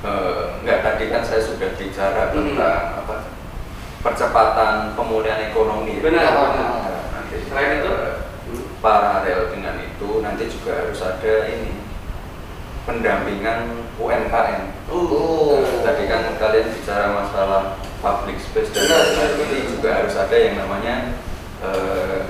[0.01, 2.57] Eh, enggak tadi kan saya sudah bicara Hmm.
[2.57, 3.15] tentang apa
[4.01, 6.01] percepatan pemulihan ekonomi.
[6.01, 6.33] Benar, Ah.
[6.49, 6.73] benar.
[7.13, 7.91] Nanti Selain itu?
[8.81, 11.77] Paralel dengan itu nanti juga harus ada ini
[12.83, 14.89] pendampingan UMKM.
[14.89, 15.61] Oh.
[15.61, 20.57] Nah, tadi kan kalian bicara masalah public space dan lain-lain ini juga harus ada yang
[20.57, 21.13] namanya
[21.61, 22.25] eh,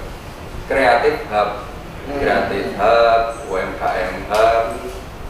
[0.67, 1.71] kreatif hub,
[2.01, 2.17] Hmm.
[2.17, 4.65] kreatif hub, UMKM hub,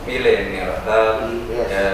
[0.10, 1.18] milenial hub.
[1.54, 1.70] Yes.
[1.70, 1.88] Ya,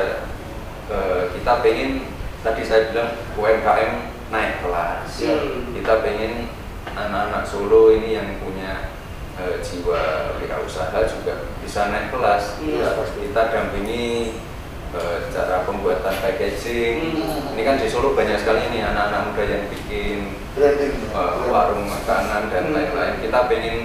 [0.88, 2.07] eh, kita pengen
[2.45, 3.93] tadi saya bilang UMKM
[4.32, 5.09] naik kelas.
[5.19, 5.75] Hmm.
[5.75, 6.47] Kita pengen
[6.95, 8.97] anak-anak Solo ini yang punya
[9.38, 10.02] eh, jiwa
[10.38, 12.58] wirausaha juga bisa naik kelas.
[12.60, 13.30] Iya, pasti.
[13.30, 14.34] Kita dampingi
[14.94, 16.98] eh, cara pembuatan packaging.
[17.18, 17.54] Hmm.
[17.54, 20.20] Ini kan di Solo banyak sekali nih anak-anak muda yang bikin
[20.58, 20.96] branding.
[21.14, 22.76] eh, warung makanan dan Hmm.
[22.76, 23.16] lain-lain.
[23.22, 23.78] Kita pengen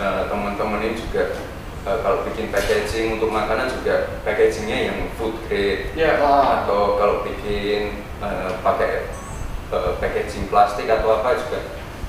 [0.00, 1.36] teman-teman ini juga
[1.84, 6.16] eh, kalau bikin packaging untuk makanan juga packagingnya yang food grade Ya.
[6.20, 6.64] Ah.
[6.64, 9.08] atau kalau bikin eh, pakai
[9.68, 11.60] eh, packaging plastik atau apa juga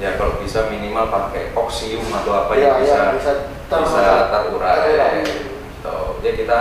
[0.02, 3.32] ya kalau bisa minimal pakai oksium atau apa Ya, yang ya, bisa bisa
[3.70, 5.95] ter- bisa terurai gitu.
[6.20, 6.58] ya kita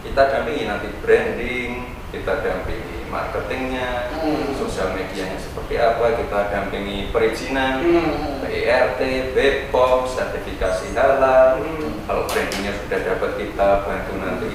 [0.00, 1.70] kita dampingi nanti branding
[2.08, 4.54] kita dampingi marketingnya Hmm.
[4.54, 8.42] sosial medianya seperti apa kita dampingi perizinan Hmm.
[8.42, 12.02] PIRT, BPOM, sertifikasi halal Hmm.
[12.04, 14.52] kalau brandingnya sudah dapat kita bantu nanti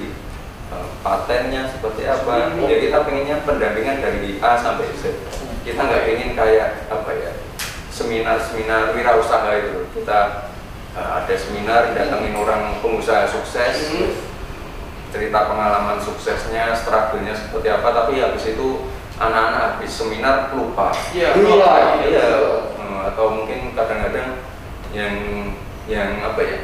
[0.72, 2.64] uh, patennya seperti apa Hmm.
[2.64, 5.20] ya kita pengennya pendampingan dari A sampai Z
[5.64, 7.32] kita nggak pengen kayak apa ya
[8.02, 10.50] seminar-seminar wirausaha itu kita
[10.92, 14.12] uh, ada seminar datangin orang pengusaha sukses Hmm.
[15.12, 21.36] cerita pengalaman suksesnya struggle-nya seperti apa tapi habis itu anak-anak habis seminar lupa Iya.
[21.36, 21.74] Iya.
[22.08, 22.26] iya
[22.74, 24.40] eh, atau mungkin kadang-kadang
[24.90, 25.14] yang
[25.86, 26.60] yang apa ya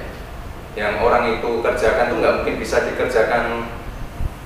[0.74, 3.68] yang orang itu kerjakan tuh nggak mungkin bisa dikerjakan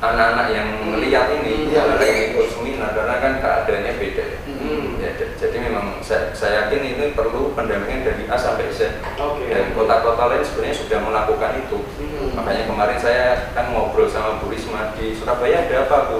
[0.01, 1.93] anak-anak yang melihat ini Iya.
[1.93, 4.39] anak yang ikut seminar karena kan keadaannya beda ya.
[4.49, 4.97] Hmm.
[4.97, 9.47] Ya, j- jadi memang saya, saya yakin ini perlu pendampingan dari A sampai Z Oke.
[9.47, 12.35] dan kota-kota lain sebenarnya sudah melakukan itu Hmm.
[12.35, 16.19] makanya kemarin saya kan ngobrol sama Bu Risma di Surabaya ada apa Bu?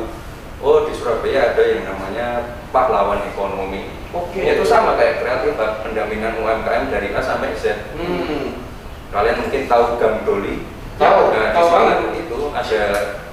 [0.63, 2.27] Oh di Surabaya ada yang namanya
[2.71, 4.39] pahlawan ekonomi Oke.
[4.39, 8.63] itu sama kayak kreatif pendampingan UMKM dari A sampai Z Hmm.
[9.11, 10.63] kalian mungkin tahu Gang Doli
[10.95, 11.97] Tahu, nah, tahu banget.
[12.15, 12.79] itu ada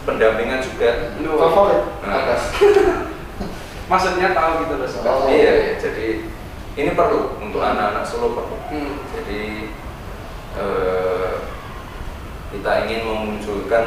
[0.02, 1.82] pendampingan juga Favorit.
[2.00, 2.32] Nah.
[3.92, 4.88] Maksudnya tahu gitu loh.
[5.04, 5.28] Oh.
[5.28, 6.28] iya, iya jadi
[6.78, 9.00] ini perlu untuk anak-anak Solo perlu Hmm.
[9.10, 9.66] jadi
[10.54, 11.32] eh,
[12.48, 13.84] kita ingin memunculkan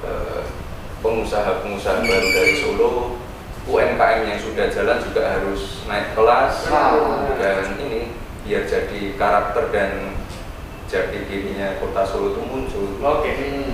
[0.00, 0.42] eh,
[1.00, 3.16] pengusaha-pengusaha baru dari Solo,
[3.64, 7.32] UMKM yang sudah jalan juga harus naik kelas Nah.
[7.36, 8.12] dan ini
[8.44, 10.12] biar jadi karakter dan
[10.86, 12.86] jadi dirinya kota Solo itu muncul.
[13.00, 13.30] Oke.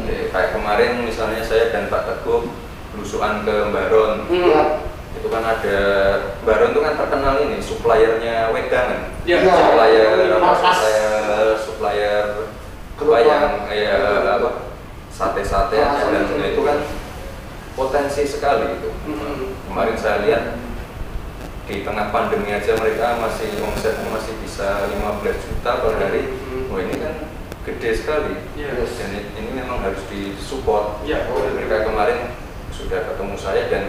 [0.06, 2.44] Jadi, kayak kemarin misalnya saya dan Pak Teguh
[2.92, 4.84] belusuan ke Baron Hmm.
[5.16, 5.18] Ya.
[5.18, 5.78] itu kan ada
[6.44, 9.40] Baron itu kan terkenal ini suppliernya wedangan Ya.
[9.40, 9.48] Iya.
[9.48, 10.60] supplier apa Mas.
[11.56, 12.24] supplier
[12.94, 14.00] supplier apa yang kayak
[14.36, 14.50] apa
[15.08, 16.52] sate-sate Ah, dan iya.
[16.52, 16.78] itu kan
[17.72, 19.52] potensi sekali itu Hmm.
[19.64, 20.44] kemarin saya lihat
[21.66, 26.68] di tengah pandemi aja mereka masih omsetnya masih bisa 15 juta per hari Hmm.
[26.68, 27.14] wah ini kan
[27.64, 28.76] gede sekali Iya.
[28.78, 31.26] dan ini memang harus disupport Iya.
[31.26, 32.18] Dan mereka kemarin
[32.70, 33.84] sudah ketemu saya dan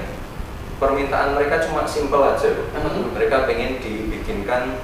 [0.78, 2.67] permintaan mereka cuma simpel aja loh.
[2.71, 3.09] Hmm.
[3.11, 4.78] mereka pengen dibikinkan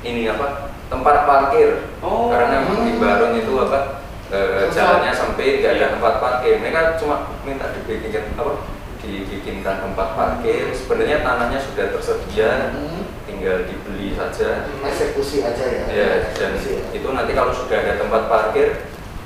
[0.00, 2.28] ini apa tempat parkir Oh.
[2.28, 4.72] karena di Baron itu apa eh, Tempat.
[4.72, 5.92] jalannya sampai nggak ada Iya.
[5.94, 8.52] tempat parkir mereka cuma minta dibikinkan apa
[9.00, 13.04] dibikinkan tempat parkir sebenarnya tanahnya sudah tersedia Hmm.
[13.24, 15.82] tinggal dibeli saja Eksekusi aja ya.
[15.88, 16.80] ya dan ya.
[16.90, 18.68] itu nanti kalau sudah ada tempat parkir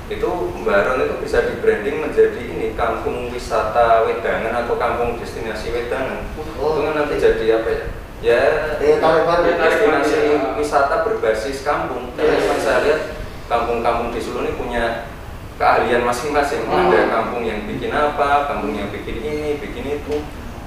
[0.05, 0.29] itu
[0.61, 6.77] Baron itu bisa di branding menjadi ini kampung wisata wedangan atau kampung destinasi wedangan Oh.
[6.77, 7.83] itu kan nanti jadi apa ya
[8.21, 8.41] ya.
[8.77, 10.37] Daya tarik destinasi ya.
[10.55, 12.45] wisata berbasis kampung karena Yes.
[12.45, 13.01] kan saya lihat
[13.45, 15.09] kampung-kampung di Solo ini punya
[15.57, 16.89] keahlian masing-masing Hmm.
[16.89, 20.15] ada kampung yang bikin apa kampung yang bikin ini bikin itu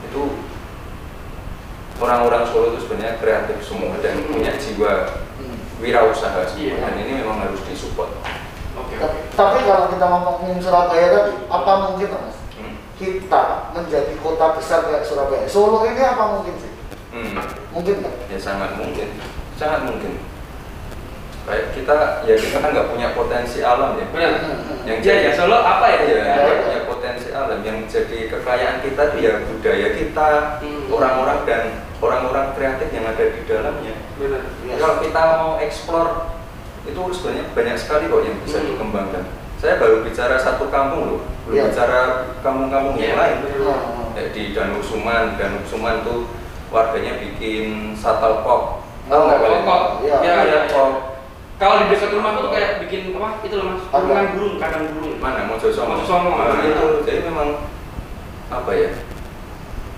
[0.03, 0.23] itu
[1.99, 5.59] orang-orang Solo itu sebenarnya kreatif semua dan punya jiwa Hmm.
[5.79, 6.75] wirausaha semua Iya.
[6.83, 8.11] dan ini memang harus disupport.
[8.79, 8.95] Oke.
[9.33, 12.37] Tapi kalau kita ngomongin Surabaya tadi, apa mungkin mas?
[12.55, 12.75] Hmm.
[12.95, 15.47] Kita menjadi kota besar kayak Surabaya.
[15.47, 16.73] Solo ini apa mungkin sih?
[17.09, 17.35] Hmm.
[17.73, 18.15] Mungkin nggak?
[18.29, 19.09] Ya sangat mungkin,
[19.55, 20.13] sangat mungkin.
[21.49, 21.97] Kayak kita,
[22.29, 24.05] ya kita kan nggak punya potensi alam ya.
[24.13, 24.33] Benar.
[24.85, 26.01] Yang Ya, ya, Solo apa ya?
[26.05, 26.23] Ya, Ya.
[26.37, 27.59] nggak punya potensi alam.
[27.65, 30.29] Yang jadi kekayaan kita itu ya budaya kita,
[30.61, 30.93] Hmm.
[30.93, 31.63] orang-orang dan
[32.05, 33.95] orang-orang kreatif yang ada di dalamnya.
[34.21, 34.43] Benar.
[34.69, 34.77] Yes.
[34.77, 36.09] Kalau kita mau eksplor
[36.89, 38.69] itu sebenarnya banyak sekali kok yang bisa Hmm.
[38.73, 39.25] dikembangkan.
[39.59, 41.65] Saya baru bicara satu kampung loh, belum Iya.
[41.71, 42.01] bicara
[42.41, 43.37] kampung-kampung yang Iya, lain.
[43.59, 44.15] Hmm.
[44.15, 46.31] Ya, di Danau Suman, Danau Suman tuh
[46.71, 48.83] warganya bikin shuttle pop.
[49.09, 49.63] Oh, Tahu nggak kalian?
[49.67, 49.83] Pop.
[50.05, 50.17] Iya.
[50.23, 50.61] Ya, ya, ya.
[50.71, 50.93] Pop.
[51.59, 53.43] Kalau di dekat rumah tuh kayak bikin apa?
[53.43, 55.19] Itu loh mas, kurungan burung, kandang burung.
[55.19, 55.91] Mana Mojosongo?
[55.99, 56.31] Mojosongo.
[56.39, 57.49] Nah, itu jadi memang
[58.47, 58.91] apa ya?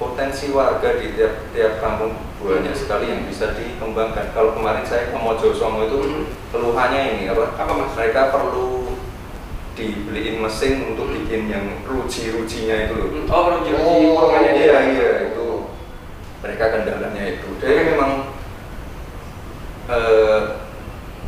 [0.01, 4.33] Potensi warga di tiap tiap kampung banyak sekali yang bisa dikembangkan.
[4.33, 6.25] Kalau kemarin saya ke Mojosongo itu Hmm.
[6.51, 7.53] keluhannya ini apa?
[7.55, 7.93] Apa mas?
[7.93, 8.97] Mereka perlu
[9.77, 11.17] dibeliin mesin untuk Hmm.
[11.21, 13.09] bikin yang ruci-rucinya itu loh.
[13.13, 14.53] Hmm, Oh, ruji-ruji Oh, dia.
[14.53, 15.47] Iya iya itu
[16.41, 17.49] mereka kendalanya itu.
[17.61, 18.13] Jadi memang
[19.87, 20.41] eh,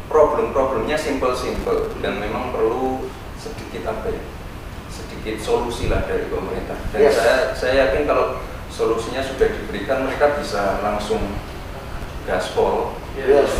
[0.07, 4.23] problem-problemnya simple-simple dan memang perlu sedikit apa ya
[4.87, 6.79] sedikit solusi lah dari pemerintah.
[6.95, 7.17] Dan Yes.
[7.19, 8.39] saya saya yakin kalau
[8.73, 11.21] solusinya sudah diberikan mereka bisa langsung
[12.25, 13.53] gaspol Yes.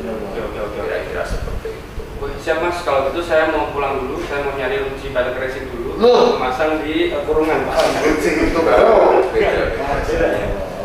[0.00, 0.40] Benar Oke, banget.
[0.48, 0.78] oke, oke.
[0.80, 0.88] oke.
[0.88, 2.02] kira-kira seperti itu.
[2.24, 5.68] Wih, siap mas, kalau gitu saya mau pulang dulu, saya mau nyari ruji balik racing
[5.68, 6.40] dulu, Loh.
[6.40, 7.76] masang di eh, kurungan pak.
[8.00, 9.28] Kucing itu Baru.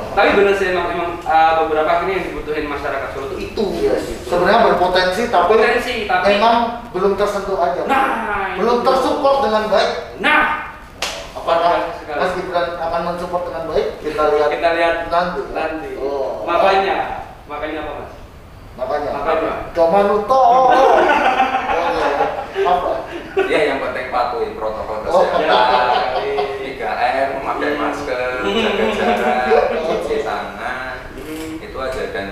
[0.10, 3.66] Tapi bener sih emang, emang uh, beberapa akhirnya yang dibutuhin masyarakat Solo itu itu.
[3.88, 4.04] Yes.
[4.28, 6.56] Sebenarnya berpotensi tapi Potensi, tapi memang
[6.92, 7.88] belum tersentuh aja.
[7.88, 8.06] Nah,
[8.60, 9.92] belum tersupport dengan baik.
[10.20, 10.69] Nah,
[11.50, 11.82] Apakah.
[12.06, 13.88] Mas Gibran akan mensupport dengan baik?
[14.06, 15.42] Kita lihat kita lihat nanti.
[15.50, 15.90] nanti.
[15.98, 16.46] Oh.
[16.46, 16.98] Makanya,
[17.50, 18.14] makanya apa mas?
[18.78, 19.10] Makanya.
[19.18, 19.54] Makanya.
[19.74, 20.42] Cuma nuto.
[20.54, 20.70] oh,
[21.02, 21.18] iya.
[22.60, 22.92] Apa?
[23.50, 25.86] Ya yang penting patuhi protokol Oh, kesehatan.
[26.78, 30.96] Ya, 3M, memakai masker, jaga jarak, cuci tangan,
[31.60, 32.28] itu aja dan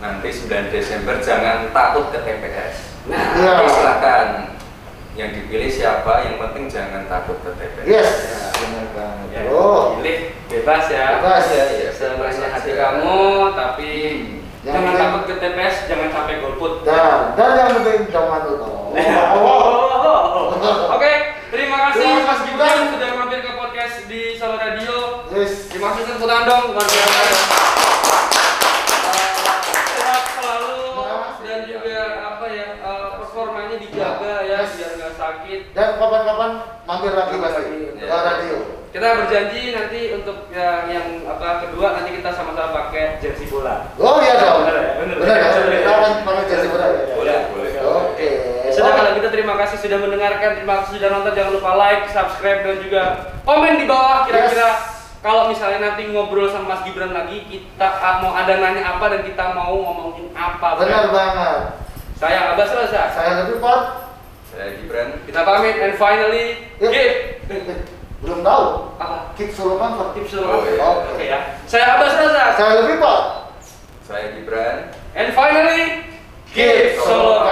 [0.00, 2.76] nanti 9 Desember jangan takut ke TPS.
[3.08, 3.32] Nah.
[3.32, 4.26] Tapi silakan
[5.12, 7.84] yang dipilih siapa, yang penting jangan takut ke TPS.
[7.84, 8.10] Yes.
[8.24, 8.38] Ya.
[8.56, 9.26] Benar banget.
[9.28, 9.96] ya, Oh.
[9.96, 11.06] pilih bebas ya.
[11.18, 11.44] Bebas.
[11.48, 13.20] Ya, ya, Sebenarnya hati kamu,
[13.52, 13.92] tapi
[14.60, 16.72] Yang jangan penting- takut ke TPS, jangan sampai golput.
[16.82, 18.70] Dan, dan yang penting cuma nuto.
[19.30, 20.52] Oh.
[20.94, 21.12] Oke,
[21.48, 22.92] terima kasih Terima kasih, Mas Gibran Gibran.
[22.92, 24.96] sudah mampir ke podcast di Solo Radio.
[25.30, 25.70] Yes.
[25.70, 25.88] Tepuk
[26.20, 27.20] tangan dong, luar biasa.
[27.22, 27.34] Eh,
[29.90, 30.78] Sehat selalu
[31.40, 31.98] dan juga
[32.28, 34.70] apa ya eh, performanya dijaga ya Yes.
[34.76, 35.62] biar nggak sakit.
[35.80, 36.50] Dan kapan-kapan
[36.84, 38.20] mampir lagi pasti ke Ya.
[38.20, 38.56] radio.
[38.90, 43.88] Kita berjanji nanti untuk yang yang apa kedua nanti kita sama-sama pakai jersey bola.
[43.96, 44.66] Oh iya dong.
[44.66, 44.92] Bener ya?
[45.00, 45.16] Bener.
[45.16, 45.48] Bener ya?
[45.56, 45.78] Bener.
[45.80, 47.00] Kita akan pakai jersey bola ya?
[47.16, 47.70] Boleh, boleh.
[47.80, 48.28] Oke.
[48.74, 52.60] Sudah kalau gitu terima kasih sudah mendengarkan, terima kasih sudah nonton, jangan lupa like, subscribe
[52.60, 53.02] dan juga
[53.42, 54.78] komen di bawah kira-kira Yes.
[55.22, 57.88] kalau misalnya nanti ngobrol sama Mas Gibran lagi kita
[58.20, 60.76] mau ada nanya apa dan kita mau ngomongin apa.
[60.76, 61.58] Benar banget.
[62.18, 63.02] Saya Abbas Rosa.
[63.14, 64.09] Saya lebih pot.
[64.50, 65.08] Saya Gibran.
[65.24, 66.90] Kita pamit and finally Yuk.
[66.90, 67.16] give.
[68.20, 68.92] Belum tahu.
[69.00, 69.32] Apa?
[69.38, 70.08] Kip Sulman Pak.
[70.18, 70.46] Tips dulu.
[70.50, 70.88] Oh, iya.
[71.14, 71.40] Oke ya.
[71.64, 72.48] Saya Abbas Razak.
[72.58, 73.20] Saya lebih Pak.
[74.04, 74.76] Saya Gibran.
[75.14, 76.04] And finally,
[76.50, 77.46] Kip Solo